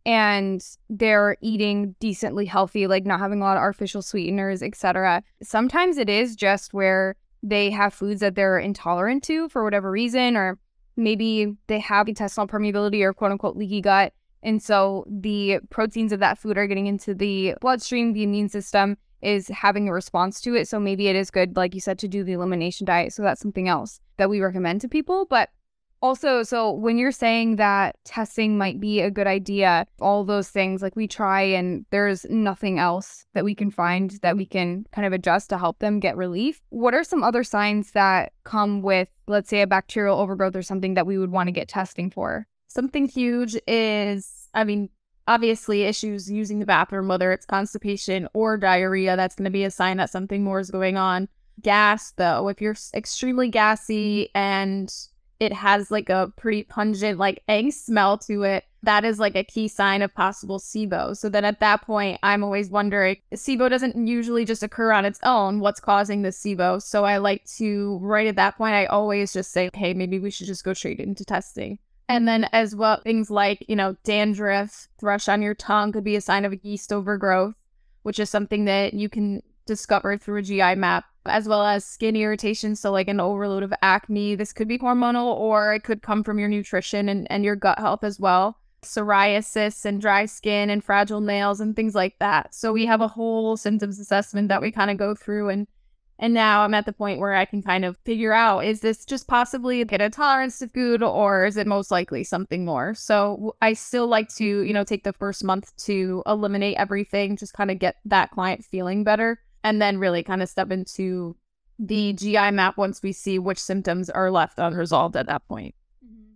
and 0.07 0.65
they're 0.89 1.37
eating 1.41 1.95
decently 2.01 2.47
healthy, 2.47 2.87
like 2.87 3.05
not 3.05 3.21
having 3.21 3.41
a 3.41 3.45
lot 3.45 3.57
of 3.57 3.63
artificial 3.63 4.03
sweeteners, 4.03 4.63
etc. 4.63 5.23
Sometimes 5.43 5.99
it 5.99 6.09
is 6.09 6.37
just 6.37 6.73
where 6.73 7.17
they 7.43 7.71
have 7.71 7.95
foods 7.95 8.21
that 8.21 8.35
they're 8.35 8.59
intolerant 8.59 9.23
to 9.25 9.49
for 9.49 9.65
whatever 9.65 9.91
reason, 9.91 10.37
or 10.37 10.59
maybe 10.97 11.55
they 11.67 11.79
have 11.79 12.09
intestinal 12.09 12.47
permeability 12.47 13.03
or 13.03 13.13
quote 13.13 13.33
unquote 13.33 13.57
leaky 13.57 13.81
gut. 13.81 14.13
And 14.43 14.63
so 14.63 15.05
the 15.09 15.61
proteins 15.69 16.13
of 16.13 16.21
that 16.21 16.39
food 16.39 16.57
are 16.57 16.67
getting 16.67 16.87
into 16.87 17.15
the 17.15 17.55
bloodstream, 17.61 18.13
the 18.13 18.23
immune 18.23 18.49
system 18.49 18.97
is 19.21 19.49
having 19.49 19.89
a 19.89 19.93
response 19.93 20.41
to 20.41 20.55
it. 20.55 20.67
So 20.67 20.81
maybe 20.81 21.09
it 21.09 21.17
is 21.17 21.31
good, 21.31 21.57
like 21.57 21.75
you 21.75 21.81
said, 21.81 21.99
to 21.99 22.09
do 22.09 22.25
the 22.25 22.33
elimination 22.33 22.87
diet. 22.87 23.13
So 23.13 23.23
that's 23.23 23.41
something 23.41 23.69
else 23.69 24.01
that 24.17 24.31
we 24.31 24.41
recommend 24.41 24.81
to 24.81 24.89
people. 24.89 25.27
But 25.27 25.51
also, 26.03 26.43
so 26.43 26.71
when 26.73 26.97
you're 26.97 27.13
saying 27.13 27.57
that 27.57 27.97
testing 28.05 28.57
might 28.57 28.81
be 28.81 29.01
a 29.01 29.11
good 29.11 29.27
idea, 29.27 29.87
all 30.01 30.25
those 30.25 30.49
things, 30.49 30.83
like 30.83 30.97
we 30.97 31.07
try 31.07 31.43
and 31.43 31.85
there's 31.91 32.25
nothing 32.31 32.79
else 32.79 33.27
that 33.35 33.45
we 33.45 33.55
can 33.55 33.71
find 33.71 34.13
that 34.23 34.37
we 34.37 34.47
can 34.47 34.87
kind 34.93 35.07
of 35.07 35.13
adjust 35.13 35.51
to 35.51 35.59
help 35.59 35.79
them 35.79 36.01
get 36.01 36.17
relief. 36.17 36.61
What 36.71 36.95
are 36.95 37.05
some 37.05 37.23
other 37.23 37.45
signs 37.45 37.93
that 37.93 38.33
come 38.45 38.83
with, 38.83 39.09
let's 39.27 39.51
say, 39.51 39.61
a 39.61 39.67
bacterial 39.67 40.19
overgrowth 40.19 40.57
or 40.57 40.63
something 40.63 40.95
that 40.95 41.07
we 41.07 41.19
would 41.19 41.31
want 41.31 41.49
to 41.49 41.53
get 41.53 41.69
testing 41.69 42.11
for? 42.11 42.47
Something 42.69 43.07
huge 43.07 43.57
is, 43.67 44.49
I 44.55 44.65
mean, 44.65 44.89
obviously 45.27 45.83
issues 45.83 46.31
using 46.31 46.61
the 46.61 46.67
bathroom, 46.67 47.09
whether 47.09 47.31
it's 47.31 47.47
constipation 47.47 48.27
or 48.33 48.57
diarrhea, 48.57 49.17
that's 49.17 49.35
going 49.35 49.45
to 49.45 49.51
be 49.51 49.65
a 49.65 49.71
sign 49.71 49.99
that 49.99 50.11
something 50.11 50.43
more 50.43 50.61
is 50.61 50.71
going 50.71 50.97
on. 50.97 51.29
Gas, 51.61 52.13
though, 52.13 52.49
if 52.49 52.61
you're 52.61 52.77
extremely 52.95 53.49
gassy 53.49 54.31
and 54.35 54.93
it 55.41 55.53
has 55.53 55.91
like 55.91 56.09
a 56.09 56.33
pretty 56.37 56.63
pungent 56.63 57.19
like 57.19 57.43
egg 57.49 57.73
smell 57.73 58.19
to 58.19 58.43
it 58.43 58.65
that 58.83 59.05
is 59.05 59.19
like 59.19 59.37
a 59.37 59.45
key 59.45 59.69
sign 59.69 60.03
of 60.03 60.15
possible 60.15 60.59
SIBO. 60.59 61.17
So 61.17 61.29
then 61.29 61.45
at 61.45 61.61
that 61.61 61.83
point, 61.83 62.19
I'm 62.23 62.43
always 62.43 62.71
wondering 62.71 63.17
SIBO 63.33 63.69
doesn't 63.69 64.07
usually 64.07 64.45
just 64.45 64.63
occur 64.63 64.93
on 64.93 65.05
its 65.05 65.21
own. 65.23 65.61
What's 65.61 65.81
causing 65.81 66.23
the 66.23 66.31
SIBO? 66.31 66.81
So 66.81 67.05
I 67.05 67.19
like 67.19 67.45
to, 67.57 67.99
right 68.01 68.27
at 68.27 68.37
that 68.37 68.57
point, 68.57 68.75
I 68.75 68.87
always 68.87 69.33
just 69.33 69.53
say, 69.53 69.71
hey, 69.75 69.93
maybe 69.93 70.19
we 70.19 70.31
should 70.31 70.47
just 70.47 70.65
go 70.65 70.73
straight 70.73 71.01
into 71.01 71.25
testing. 71.25 71.79
And 72.09 72.27
then 72.27 72.49
as 72.53 72.75
well, 72.75 73.01
things 73.03 73.31
like, 73.31 73.65
you 73.69 73.77
know, 73.77 73.97
dandruff, 74.03 74.89
thrush 74.99 75.29
on 75.29 75.43
your 75.43 75.55
tongue 75.55 75.93
could 75.93 76.05
be 76.05 76.17
a 76.17 76.21
sign 76.21 76.45
of 76.45 76.53
a 76.53 76.61
yeast 76.63 76.93
overgrowth, 76.93 77.55
which 78.03 78.19
is 78.19 78.31
something 78.31 78.65
that 78.65 78.95
you 78.95 79.09
can 79.09 79.43
discover 79.71 80.19
through 80.19 80.41
a 80.41 80.43
GI 80.43 80.75
map 80.75 81.05
as 81.27 81.47
well 81.47 81.65
as 81.65 81.85
skin 81.85 82.17
irritation. 82.17 82.75
So, 82.75 82.91
like 82.91 83.09
an 83.09 83.21
overload 83.21 83.63
of 83.63 83.73
acne. 83.83 84.35
This 84.35 84.53
could 84.53 84.69
be 84.69 84.79
hormonal 84.79 85.37
or 85.37 85.75
it 85.75 85.85
could 85.85 86.03
come 86.03 86.25
from 86.25 86.39
your 86.39 86.49
nutrition 86.49 87.09
and, 87.09 87.27
and 87.31 87.45
your 87.45 87.57
gut 87.57 87.79
health 87.79 88.05
as 88.05 88.19
well. 88.19 88.59
Psoriasis 88.83 89.85
and 89.85 90.01
dry 90.01 90.27
skin 90.27 90.71
and 90.71 90.83
fragile 90.83 91.21
nails 91.21 91.61
and 91.61 91.77
things 91.77 91.95
like 91.95 92.19
that. 92.19 92.55
So, 92.55 92.73
we 92.73 92.87
have 92.87 93.01
a 93.01 93.09
whole 93.09 93.57
symptoms 93.57 94.01
assessment 94.01 94.49
that 94.49 94.61
we 94.61 94.73
kind 94.73 94.91
of 94.91 94.97
go 94.97 95.15
through. 95.15 95.51
And 95.51 95.67
and 96.19 96.35
now 96.35 96.65
I'm 96.65 96.75
at 96.75 96.85
the 96.85 96.93
point 96.93 97.19
where 97.19 97.35
I 97.35 97.47
can 97.47 97.63
kind 97.63 97.83
of 97.83 97.97
figure 98.05 98.35
out 98.35 98.67
is 98.67 98.81
this 98.81 99.07
just 99.07 99.27
possibly 99.27 99.83
get 99.87 100.03
a 100.03 100.11
tolerance 100.11 100.59
to 100.59 100.69
food 100.69 101.03
or 101.03 101.47
is 101.47 101.57
it 101.57 101.67
most 101.67 101.91
likely 101.91 102.25
something 102.25 102.67
more? 102.67 102.93
So 102.95 103.57
I 103.63 103.73
still 103.73 104.07
like 104.07 104.29
to, 104.35 104.45
you 104.45 104.75
know, 104.75 104.85
take 104.85 105.05
the 105.05 105.15
first 105.15 105.43
month 105.43 105.75
to 105.85 106.23
eliminate 106.27 106.77
everything, 106.77 107.39
just 107.39 107.55
kind 107.55 107.71
of 107.71 107.79
get 107.79 107.97
that 108.05 108.33
client 108.33 108.67
feeling 108.67 109.03
better 109.03 109.41
and 109.65 109.81
then 109.81 109.99
really 109.99 110.23
kind 110.23 110.43
of 110.43 110.49
step 110.49 110.71
into 110.71 111.37
the 111.79 112.13
GI 112.13 112.51
map 112.51 112.77
once 112.77 113.03
we 113.03 113.13
see 113.13 113.39
which 113.39 113.59
symptoms 113.59 114.11
are 114.11 114.31
left 114.31 114.59
unresolved 114.59 115.17
at 115.17 115.27
that 115.27 115.47
point. 115.49 115.75
Mm-hmm. 116.05 116.35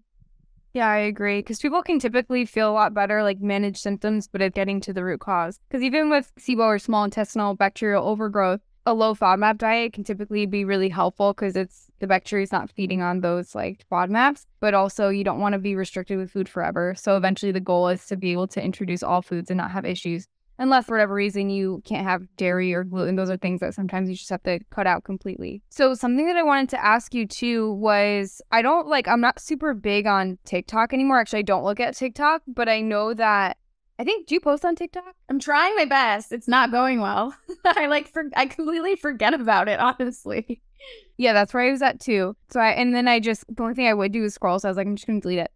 Yeah, 0.73 0.89
I 0.89 0.99
agree. 0.99 1.41
Because 1.41 1.61
people 1.61 1.83
can 1.83 1.99
typically 1.99 2.47
feel 2.47 2.71
a 2.71 2.73
lot 2.73 2.95
better, 2.95 3.23
like 3.23 3.41
manage 3.41 3.79
symptoms, 3.79 4.27
but 4.27 4.41
it's 4.41 4.55
getting 4.55 4.81
to 4.81 4.93
the 4.93 5.05
root 5.05 5.21
cause. 5.21 5.61
Because 5.69 5.83
even 5.83 6.09
with 6.09 6.33
SIBO 6.39 6.61
or 6.61 6.79
small 6.79 7.05
intestinal 7.05 7.55
bacterial 7.55 8.07
overgrowth, 8.07 8.61
a 8.87 8.95
low 8.95 9.15
FODMAP 9.15 9.59
diet 9.59 9.93
can 9.95 10.05
typically 10.05 10.45
be 10.47 10.65
really 10.65 10.91
helpful 10.91 11.33
because 11.33 11.57
it's 11.57 11.91
the 12.01 12.07
bacteria 12.07 12.43
is 12.43 12.53
not 12.53 12.71
feeding 12.71 13.01
on 13.01 13.21
those 13.21 13.55
like 13.55 13.87
FODMAPs, 13.91 14.45
but 14.61 14.75
also 14.75 15.09
you 15.09 15.25
don't 15.25 15.41
want 15.41 15.55
to 15.55 15.59
be 15.59 15.75
restricted 15.75 16.19
with 16.19 16.31
food 16.31 16.49
forever. 16.49 16.95
So 16.95 17.17
eventually 17.17 17.53
the 17.53 17.61
goal 17.61 17.89
is 17.89 18.05
to 18.07 18.17
be 18.17 18.33
able 18.33 18.49
to 18.49 18.63
introduce 18.63 19.03
all 19.03 19.23
foods 19.23 19.51
and 19.51 19.57
not 19.59 19.71
have 19.71 19.87
issues. 19.87 20.27
Unless 20.59 20.87
for 20.87 20.93
whatever 20.93 21.15
reason 21.15 21.51
you 21.51 21.83
can't 21.85 22.07
have 22.07 22.27
dairy 22.37 22.73
or 22.73 22.85
gluten, 22.85 23.17
those 23.17 23.31
are 23.31 23.37
things 23.37 23.61
that 23.61 23.75
sometimes 23.75 24.09
you 24.09 24.15
just 24.15 24.31
have 24.31 24.43
to 24.45 24.61
cut 24.71 24.87
out 24.87 25.05
completely. 25.05 25.63
So, 25.69 25.95
something 25.95 26.27
that 26.27 26.37
I 26.37 26.43
wanted 26.43 26.69
to 26.71 26.85
ask 26.85 27.13
you 27.13 27.27
too 27.27 27.73
was 27.73 28.41
I 28.53 28.63
don't 28.63 28.87
like, 28.87 29.09
I'm 29.09 29.21
not 29.21 29.41
super 29.41 29.75
big 29.75 30.07
on 30.07 30.39
TikTok 30.45 30.93
anymore. 30.93 31.19
Actually, 31.19 31.41
I 31.41 31.43
don't 31.43 31.65
look 31.65 31.81
at 31.81 31.97
TikTok, 31.97 32.43
but 32.47 32.69
I 32.69 32.81
know 32.81 33.15
that 33.15 33.57
I 33.99 34.05
think 34.05 34.27
do 34.27 34.35
you 34.35 34.41
post 34.41 34.65
on 34.65 34.75
TikTok? 34.75 35.15
I'm 35.29 35.39
trying 35.39 35.77
my 35.77 35.85
best. 35.85 36.33
It's 36.33 36.49
not 36.49 36.71
going 36.71 37.01
well. 37.01 37.35
I 37.65 37.87
like 37.87 38.09
for 38.09 38.25
I 38.37 38.47
completely 38.47 38.97
forget 38.97 39.35
about 39.35 39.69
it, 39.69 39.79
honestly. 39.81 40.63
Yeah, 41.17 41.33
that's 41.33 41.55
where 41.55 41.63
I 41.63 41.71
was 41.71 41.83
at 41.83 42.01
too. 42.01 42.37
So 42.51 42.61
I 42.61 42.71
and 42.71 42.95
then 42.95 43.07
I 43.07 43.21
just 43.21 43.45
the 43.49 43.63
only 43.63 43.75
thing 43.75 43.87
I 43.87 43.95
would 43.95 44.13
do 44.13 44.25
is 44.25 44.35
scroll. 44.35 44.59
So 44.59 44.69
I 44.69 44.71
was 44.71 44.77
like, 44.77 44.87
I'm 44.87 44.97
just 44.97 45.07
gonna 45.07 45.21
delete 45.21 45.39
it. 45.39 45.53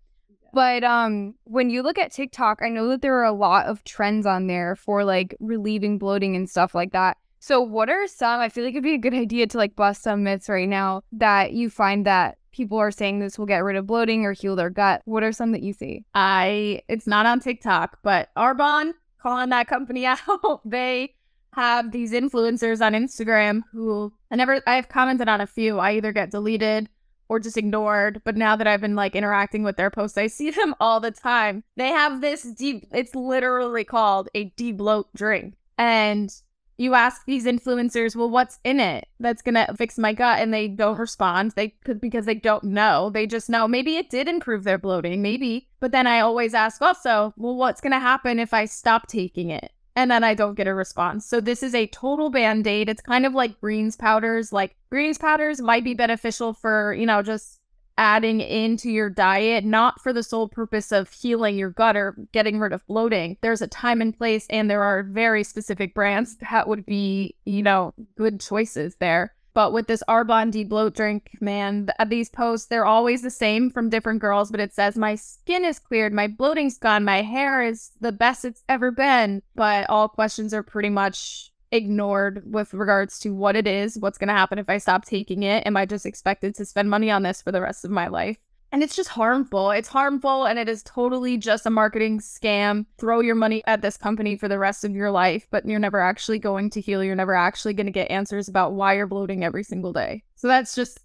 But 0.53 0.85
um, 0.85 1.35
when 1.45 1.71
you 1.71 1.83
look 1.83 1.99
at 1.99 2.13
TikTok, 2.13 2.61
I 2.63 2.69
know 2.69 2.89
that 2.89 3.03
there 3.03 3.17
are 3.17 3.25
a 3.25 3.33
lot 3.33 3.67
of 3.67 3.85
trends 3.85 4.27
on 4.27 4.47
there 4.47 4.77
for 4.77 5.05
like 5.05 5.37
relieving 5.41 5.99
bloating 5.99 6.37
and 6.37 6.49
stuff 6.49 6.75
like 6.75 6.93
that. 6.93 7.17
So 7.41 7.61
what 7.61 7.89
are 7.89 8.07
some? 8.07 8.41
I 8.41 8.49
feel 8.49 8.65
like 8.65 8.73
it'd 8.73 8.83
be 8.83 8.95
a 8.95 8.99
good 8.99 9.15
idea 9.15 9.47
to 9.47 9.59
like 9.59 9.77
bust 9.77 10.03
some 10.03 10.25
myths 10.25 10.49
right 10.49 10.69
now 10.69 11.03
that 11.13 11.53
you 11.53 11.71
find 11.71 12.05
that 12.07 12.39
people 12.51 12.79
are 12.79 12.91
saying 12.91 13.21
this 13.21 13.39
will 13.39 13.47
get 13.47 13.63
rid 13.63 13.77
of 13.77 13.87
bloating 13.87 14.25
or 14.25 14.33
heal 14.33 14.57
their 14.57 14.71
gut. 14.71 15.03
What 15.05 15.23
are 15.23 15.33
some 15.33 15.53
that 15.53 15.63
you 15.63 15.73
see? 15.73 16.05
I 16.15 16.83
it's 16.89 17.07
not 17.07 17.27
on 17.27 17.41
TikTok, 17.41 17.99
but 18.03 18.31
Arbonne 18.37 18.93
calling 19.23 19.51
that 19.51 19.69
company 19.69 20.07
out. 20.07 20.61
they 20.65 21.15
have 21.53 21.93
these 21.93 22.13
influencers 22.13 22.85
on 22.85 22.93
Instagram 22.93 23.63
who 23.73 24.13
I 24.31 24.37
never 24.37 24.61
I've 24.67 24.89
commented 24.89 25.29
on 25.29 25.41
a 25.41 25.47
few. 25.47 25.79
I 25.79 25.93
either 25.93 26.13
get 26.13 26.31
deleted 26.31 26.89
or 27.29 27.39
just 27.39 27.57
ignored. 27.57 28.23
But 28.25 28.37
now 28.37 28.57
that 28.57 28.67
I've 28.67 28.81
been 28.81 28.97
like 28.97 29.15
interacting 29.15 29.63
with 29.63 29.77
their 29.77 29.91
posts, 29.91 30.19
I 30.19 30.27
see 30.27 30.51
them 30.53 30.75
all 30.81 31.01
the 31.01 31.11
time. 31.11 31.65
They 31.77 31.89
have 31.89 32.21
this 32.21 32.43
deep 32.43 32.87
it's 32.93 33.15
literally 33.15 33.85
called 33.85 34.29
a 34.35 34.51
debloat 34.57 35.07
drink. 35.15 35.55
And 35.77 36.33
you 36.79 36.95
ask 36.95 37.25
these 37.27 37.45
influencers, 37.45 38.15
well, 38.15 38.31
what's 38.31 38.61
in 38.63 38.79
it 38.79 39.07
that's 39.19 39.43
going 39.43 39.57
to 39.57 39.75
fix 39.77 39.99
my 39.99 40.13
gut? 40.13 40.41
And 40.41 40.55
they 40.55 40.69
don't 40.69 40.99
respond. 40.99 41.53
They 41.53 41.75
because 42.01 42.25
they 42.25 42.37
don't 42.37 42.65
know. 42.65 43.11
They 43.11 43.27
just 43.27 43.51
know 43.51 43.67
maybe 43.67 43.97
it 43.97 44.11
did 44.11 44.29
improve 44.29 44.65
their 44.65 44.79
bloating, 44.79 45.21
maybe. 45.21 45.69
But 45.81 45.93
then 45.93 46.07
I 46.07 46.21
always 46.21 46.55
ask 46.55 46.81
also, 46.81 47.35
well, 47.37 47.57
what's 47.57 47.81
going 47.81 47.93
to 47.93 47.99
happen 47.99 48.39
if 48.39 48.55
I 48.55 48.65
stop 48.65 49.09
taking 49.09 49.51
it? 49.51 49.73
And 49.99 50.13
then 50.13 50.23
I 50.23 50.35
don't 50.35 50.55
get 50.55 50.69
a 50.69 50.75
response. 50.75 51.27
So 51.27 51.41
this 51.41 51.61
is 51.61 51.75
a 51.75 51.89
total 51.89 52.31
band 52.31 52.69
aid. 52.69 52.89
It's 52.89 53.03
kind 53.03 53.27
of 53.27 53.35
like 53.35 53.61
greens 53.61 53.97
powders. 53.97 54.53
Like 54.53 54.77
greens 54.91 55.19
powders 55.19 55.61
might 55.61 55.83
be 55.83 55.93
beneficial 55.93 56.53
for, 56.53 56.95
you 56.95 57.05
know, 57.05 57.21
just 57.21 57.59
adding 57.97 58.41
into 58.41 58.93
your 58.93 59.11
diet, 59.11 59.65
not 59.65 60.01
for 60.01 60.13
the 60.13 60.23
sole 60.23 60.49
purpose 60.49 60.93
of 60.93 61.13
healing 61.13 61.59
your 61.59 61.71
gut 61.71 61.97
or 61.97 62.15
getting 62.31 62.61
rid 62.61 62.73
of 62.73 62.87
bloating. 62.87 63.39
There's 63.41 63.61
a 63.61 63.67
time 63.67 64.01
and 64.01 64.17
place, 64.17 64.47
and 64.51 64.71
there 64.71 64.85
are 64.85 65.03
very 65.03 65.43
specific 65.43 65.97
brands 65.97 66.37
that 66.49 66.69
would 66.69 66.87
be, 66.87 67.35
you 67.45 67.65
know, 67.65 67.93
good 68.17 68.41
choices 68.41 68.95
there. 69.01 69.35
But 69.59 69.73
with 69.73 69.89
this 69.89 70.05
Arbonne 70.07 70.53
Debloat 70.53 70.95
drink, 70.95 71.31
man, 71.41 71.89
uh, 71.99 72.05
these 72.05 72.29
posts, 72.31 72.69
they're 72.69 72.87
always 72.87 73.23
the 73.23 73.29
same 73.29 73.71
from 73.71 73.91
different 73.91 74.21
girls, 74.21 74.53
but 74.53 74.61
it 74.61 74.73
says, 74.73 74.97
My 74.97 75.17
skin 75.17 75.65
is 75.65 75.81
cleared, 75.81 76.13
my 76.13 76.29
bloating's 76.29 76.79
gone, 76.79 77.05
my 77.05 77.23
hair 77.23 77.61
is 77.61 77.91
the 78.01 78.13
best 78.13 78.45
it's 78.45 78.63
ever 78.69 78.93
been. 78.93 79.43
But 79.57 79.91
all 79.91 80.09
questions 80.09 80.55
are 80.55 80.63
pretty 80.63 80.91
much 80.91 81.51
ignored 81.73 82.45
with 82.47 82.73
regards 82.73 83.19
to 83.19 83.35
what 83.35 83.57
it 83.57 83.67
is, 83.67 83.99
what's 83.99 84.17
going 84.17 84.29
to 84.29 84.33
happen 84.33 84.61
if 84.61 84.71
I 84.71 84.79
stop 84.79 85.05
taking 85.05 85.43
it. 85.43 85.67
Am 85.67 85.77
I 85.77 85.87
just 85.87 86.07
expected 86.07 86.55
to 86.55 86.65
spend 86.65 86.89
money 86.89 87.11
on 87.11 87.25
this 87.25 87.43
for 87.43 87.51
the 87.51 87.61
rest 87.61 87.85
of 87.85 87.91
my 87.91 88.07
life? 88.07 88.39
And 88.71 88.83
it's 88.83 88.95
just 88.95 89.09
harmful. 89.09 89.71
It's 89.71 89.89
harmful 89.89 90.45
and 90.45 90.59
it 90.59 90.69
is 90.69 90.83
totally 90.83 91.39
just 91.39 91.65
a 91.65 91.71
marketing 91.71 92.21
scam. 92.21 92.85
Throw 92.99 93.21
your 93.21 93.35
money 93.35 93.63
at 93.67 93.81
this 93.81 93.97
company 93.97 94.37
for 94.37 94.49
the 94.49 94.59
rest 94.59 94.85
of 94.85 94.95
your 94.95 95.11
life, 95.11 95.47
but 95.51 95.65
you're 95.65 95.79
never 95.79 96.01
actually 96.01 96.39
going 96.39 96.71
to 96.71 96.81
heal. 96.81 97.03
You're 97.03 97.15
never 97.15 97.35
actually 97.35 97.75
going 97.75 97.87
to 97.87 97.93
get 97.93 98.11
answers 98.11 98.49
about 98.49 98.75
why 98.75 98.95
you're 98.95 99.07
bloating 99.07 99.43
every 99.43 99.65
single 99.65 99.93
day. 99.93 100.23
So 100.35 100.49
that's 100.49 100.75
just 100.75 101.01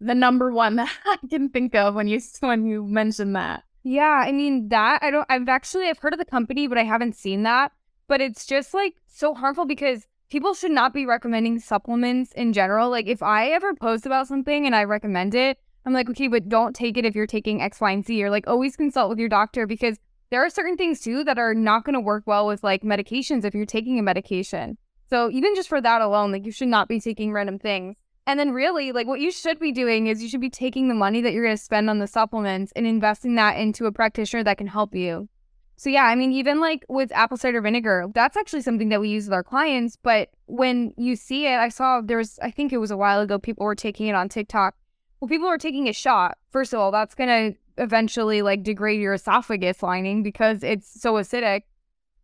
the 0.00 0.14
number 0.14 0.52
one 0.52 0.76
that 0.76 0.92
I 1.06 1.18
can 1.28 1.48
think 1.48 1.74
of 1.74 1.94
when 1.94 2.08
you 2.08 2.20
when 2.40 2.66
you 2.66 2.84
mention 2.84 3.32
that. 3.32 3.64
Yeah, 3.82 4.24
I 4.26 4.32
mean 4.32 4.68
that 4.68 5.02
I 5.02 5.10
don't 5.10 5.26
I've 5.30 5.48
actually 5.48 5.88
I've 5.88 5.98
heard 5.98 6.12
of 6.12 6.18
the 6.18 6.24
company, 6.24 6.66
but 6.66 6.76
I 6.76 6.84
haven't 6.84 7.16
seen 7.16 7.44
that 7.44 7.72
but 8.08 8.20
it's 8.20 8.46
just 8.46 8.74
like 8.74 8.94
so 9.06 9.34
harmful 9.34 9.66
because 9.66 10.06
people 10.30 10.54
should 10.54 10.70
not 10.70 10.92
be 10.92 11.06
recommending 11.06 11.58
supplements 11.58 12.32
in 12.32 12.52
general. 12.52 12.90
Like 12.90 13.06
if 13.06 13.22
I 13.22 13.48
ever 13.48 13.74
post 13.74 14.06
about 14.06 14.28
something 14.28 14.66
and 14.66 14.74
I 14.74 14.84
recommend 14.84 15.34
it, 15.34 15.58
I'm 15.86 15.92
like, 15.92 16.10
okay, 16.10 16.26
but 16.26 16.48
don't 16.48 16.74
take 16.74 16.98
it 16.98 17.04
if 17.04 17.14
you're 17.14 17.28
taking 17.28 17.62
X, 17.62 17.80
Y, 17.80 17.92
and 17.92 18.04
Z, 18.04 18.22
or 18.22 18.28
like 18.28 18.48
always 18.48 18.76
consult 18.76 19.08
with 19.08 19.20
your 19.20 19.28
doctor 19.28 19.66
because 19.66 19.98
there 20.30 20.44
are 20.44 20.50
certain 20.50 20.76
things 20.76 21.00
too 21.00 21.22
that 21.24 21.38
are 21.38 21.54
not 21.54 21.84
going 21.84 21.94
to 21.94 22.00
work 22.00 22.24
well 22.26 22.46
with 22.46 22.64
like 22.64 22.82
medications 22.82 23.44
if 23.44 23.54
you're 23.54 23.64
taking 23.64 23.98
a 23.98 24.02
medication. 24.02 24.76
So 25.08 25.30
even 25.30 25.54
just 25.54 25.68
for 25.68 25.80
that 25.80 26.02
alone, 26.02 26.32
like 26.32 26.44
you 26.44 26.50
should 26.50 26.68
not 26.68 26.88
be 26.88 27.00
taking 27.00 27.32
random 27.32 27.60
things. 27.60 27.94
And 28.26 28.40
then 28.40 28.50
really, 28.50 28.90
like 28.90 29.06
what 29.06 29.20
you 29.20 29.30
should 29.30 29.60
be 29.60 29.70
doing 29.70 30.08
is 30.08 30.20
you 30.20 30.28
should 30.28 30.40
be 30.40 30.50
taking 30.50 30.88
the 30.88 30.94
money 30.94 31.20
that 31.20 31.32
you're 31.32 31.44
going 31.44 31.56
to 31.56 31.62
spend 31.62 31.88
on 31.88 32.00
the 32.00 32.08
supplements 32.08 32.72
and 32.74 32.84
investing 32.84 33.36
that 33.36 33.56
into 33.56 33.86
a 33.86 33.92
practitioner 33.92 34.42
that 34.42 34.58
can 34.58 34.66
help 34.66 34.96
you. 34.96 35.28
So 35.76 35.90
yeah, 35.90 36.04
I 36.04 36.16
mean, 36.16 36.32
even 36.32 36.58
like 36.58 36.84
with 36.88 37.12
apple 37.12 37.36
cider 37.36 37.60
vinegar, 37.60 38.06
that's 38.12 38.36
actually 38.36 38.62
something 38.62 38.88
that 38.88 39.00
we 39.00 39.10
use 39.10 39.26
with 39.26 39.34
our 39.34 39.44
clients. 39.44 39.96
But 40.02 40.30
when 40.46 40.92
you 40.96 41.14
see 41.14 41.46
it, 41.46 41.56
I 41.58 41.68
saw 41.68 42.00
there 42.00 42.16
was, 42.16 42.40
I 42.42 42.50
think 42.50 42.72
it 42.72 42.78
was 42.78 42.90
a 42.90 42.96
while 42.96 43.20
ago, 43.20 43.38
people 43.38 43.64
were 43.64 43.76
taking 43.76 44.08
it 44.08 44.16
on 44.16 44.28
TikTok. 44.28 44.74
Well, 45.20 45.28
people 45.28 45.48
are 45.48 45.58
taking 45.58 45.88
a 45.88 45.92
shot. 45.92 46.38
First 46.50 46.72
of 46.72 46.80
all, 46.80 46.90
that's 46.90 47.14
gonna 47.14 47.52
eventually 47.78 48.42
like 48.42 48.62
degrade 48.62 49.00
your 49.00 49.14
esophagus 49.14 49.82
lining 49.82 50.22
because 50.22 50.62
it's 50.62 51.00
so 51.00 51.14
acidic. 51.14 51.62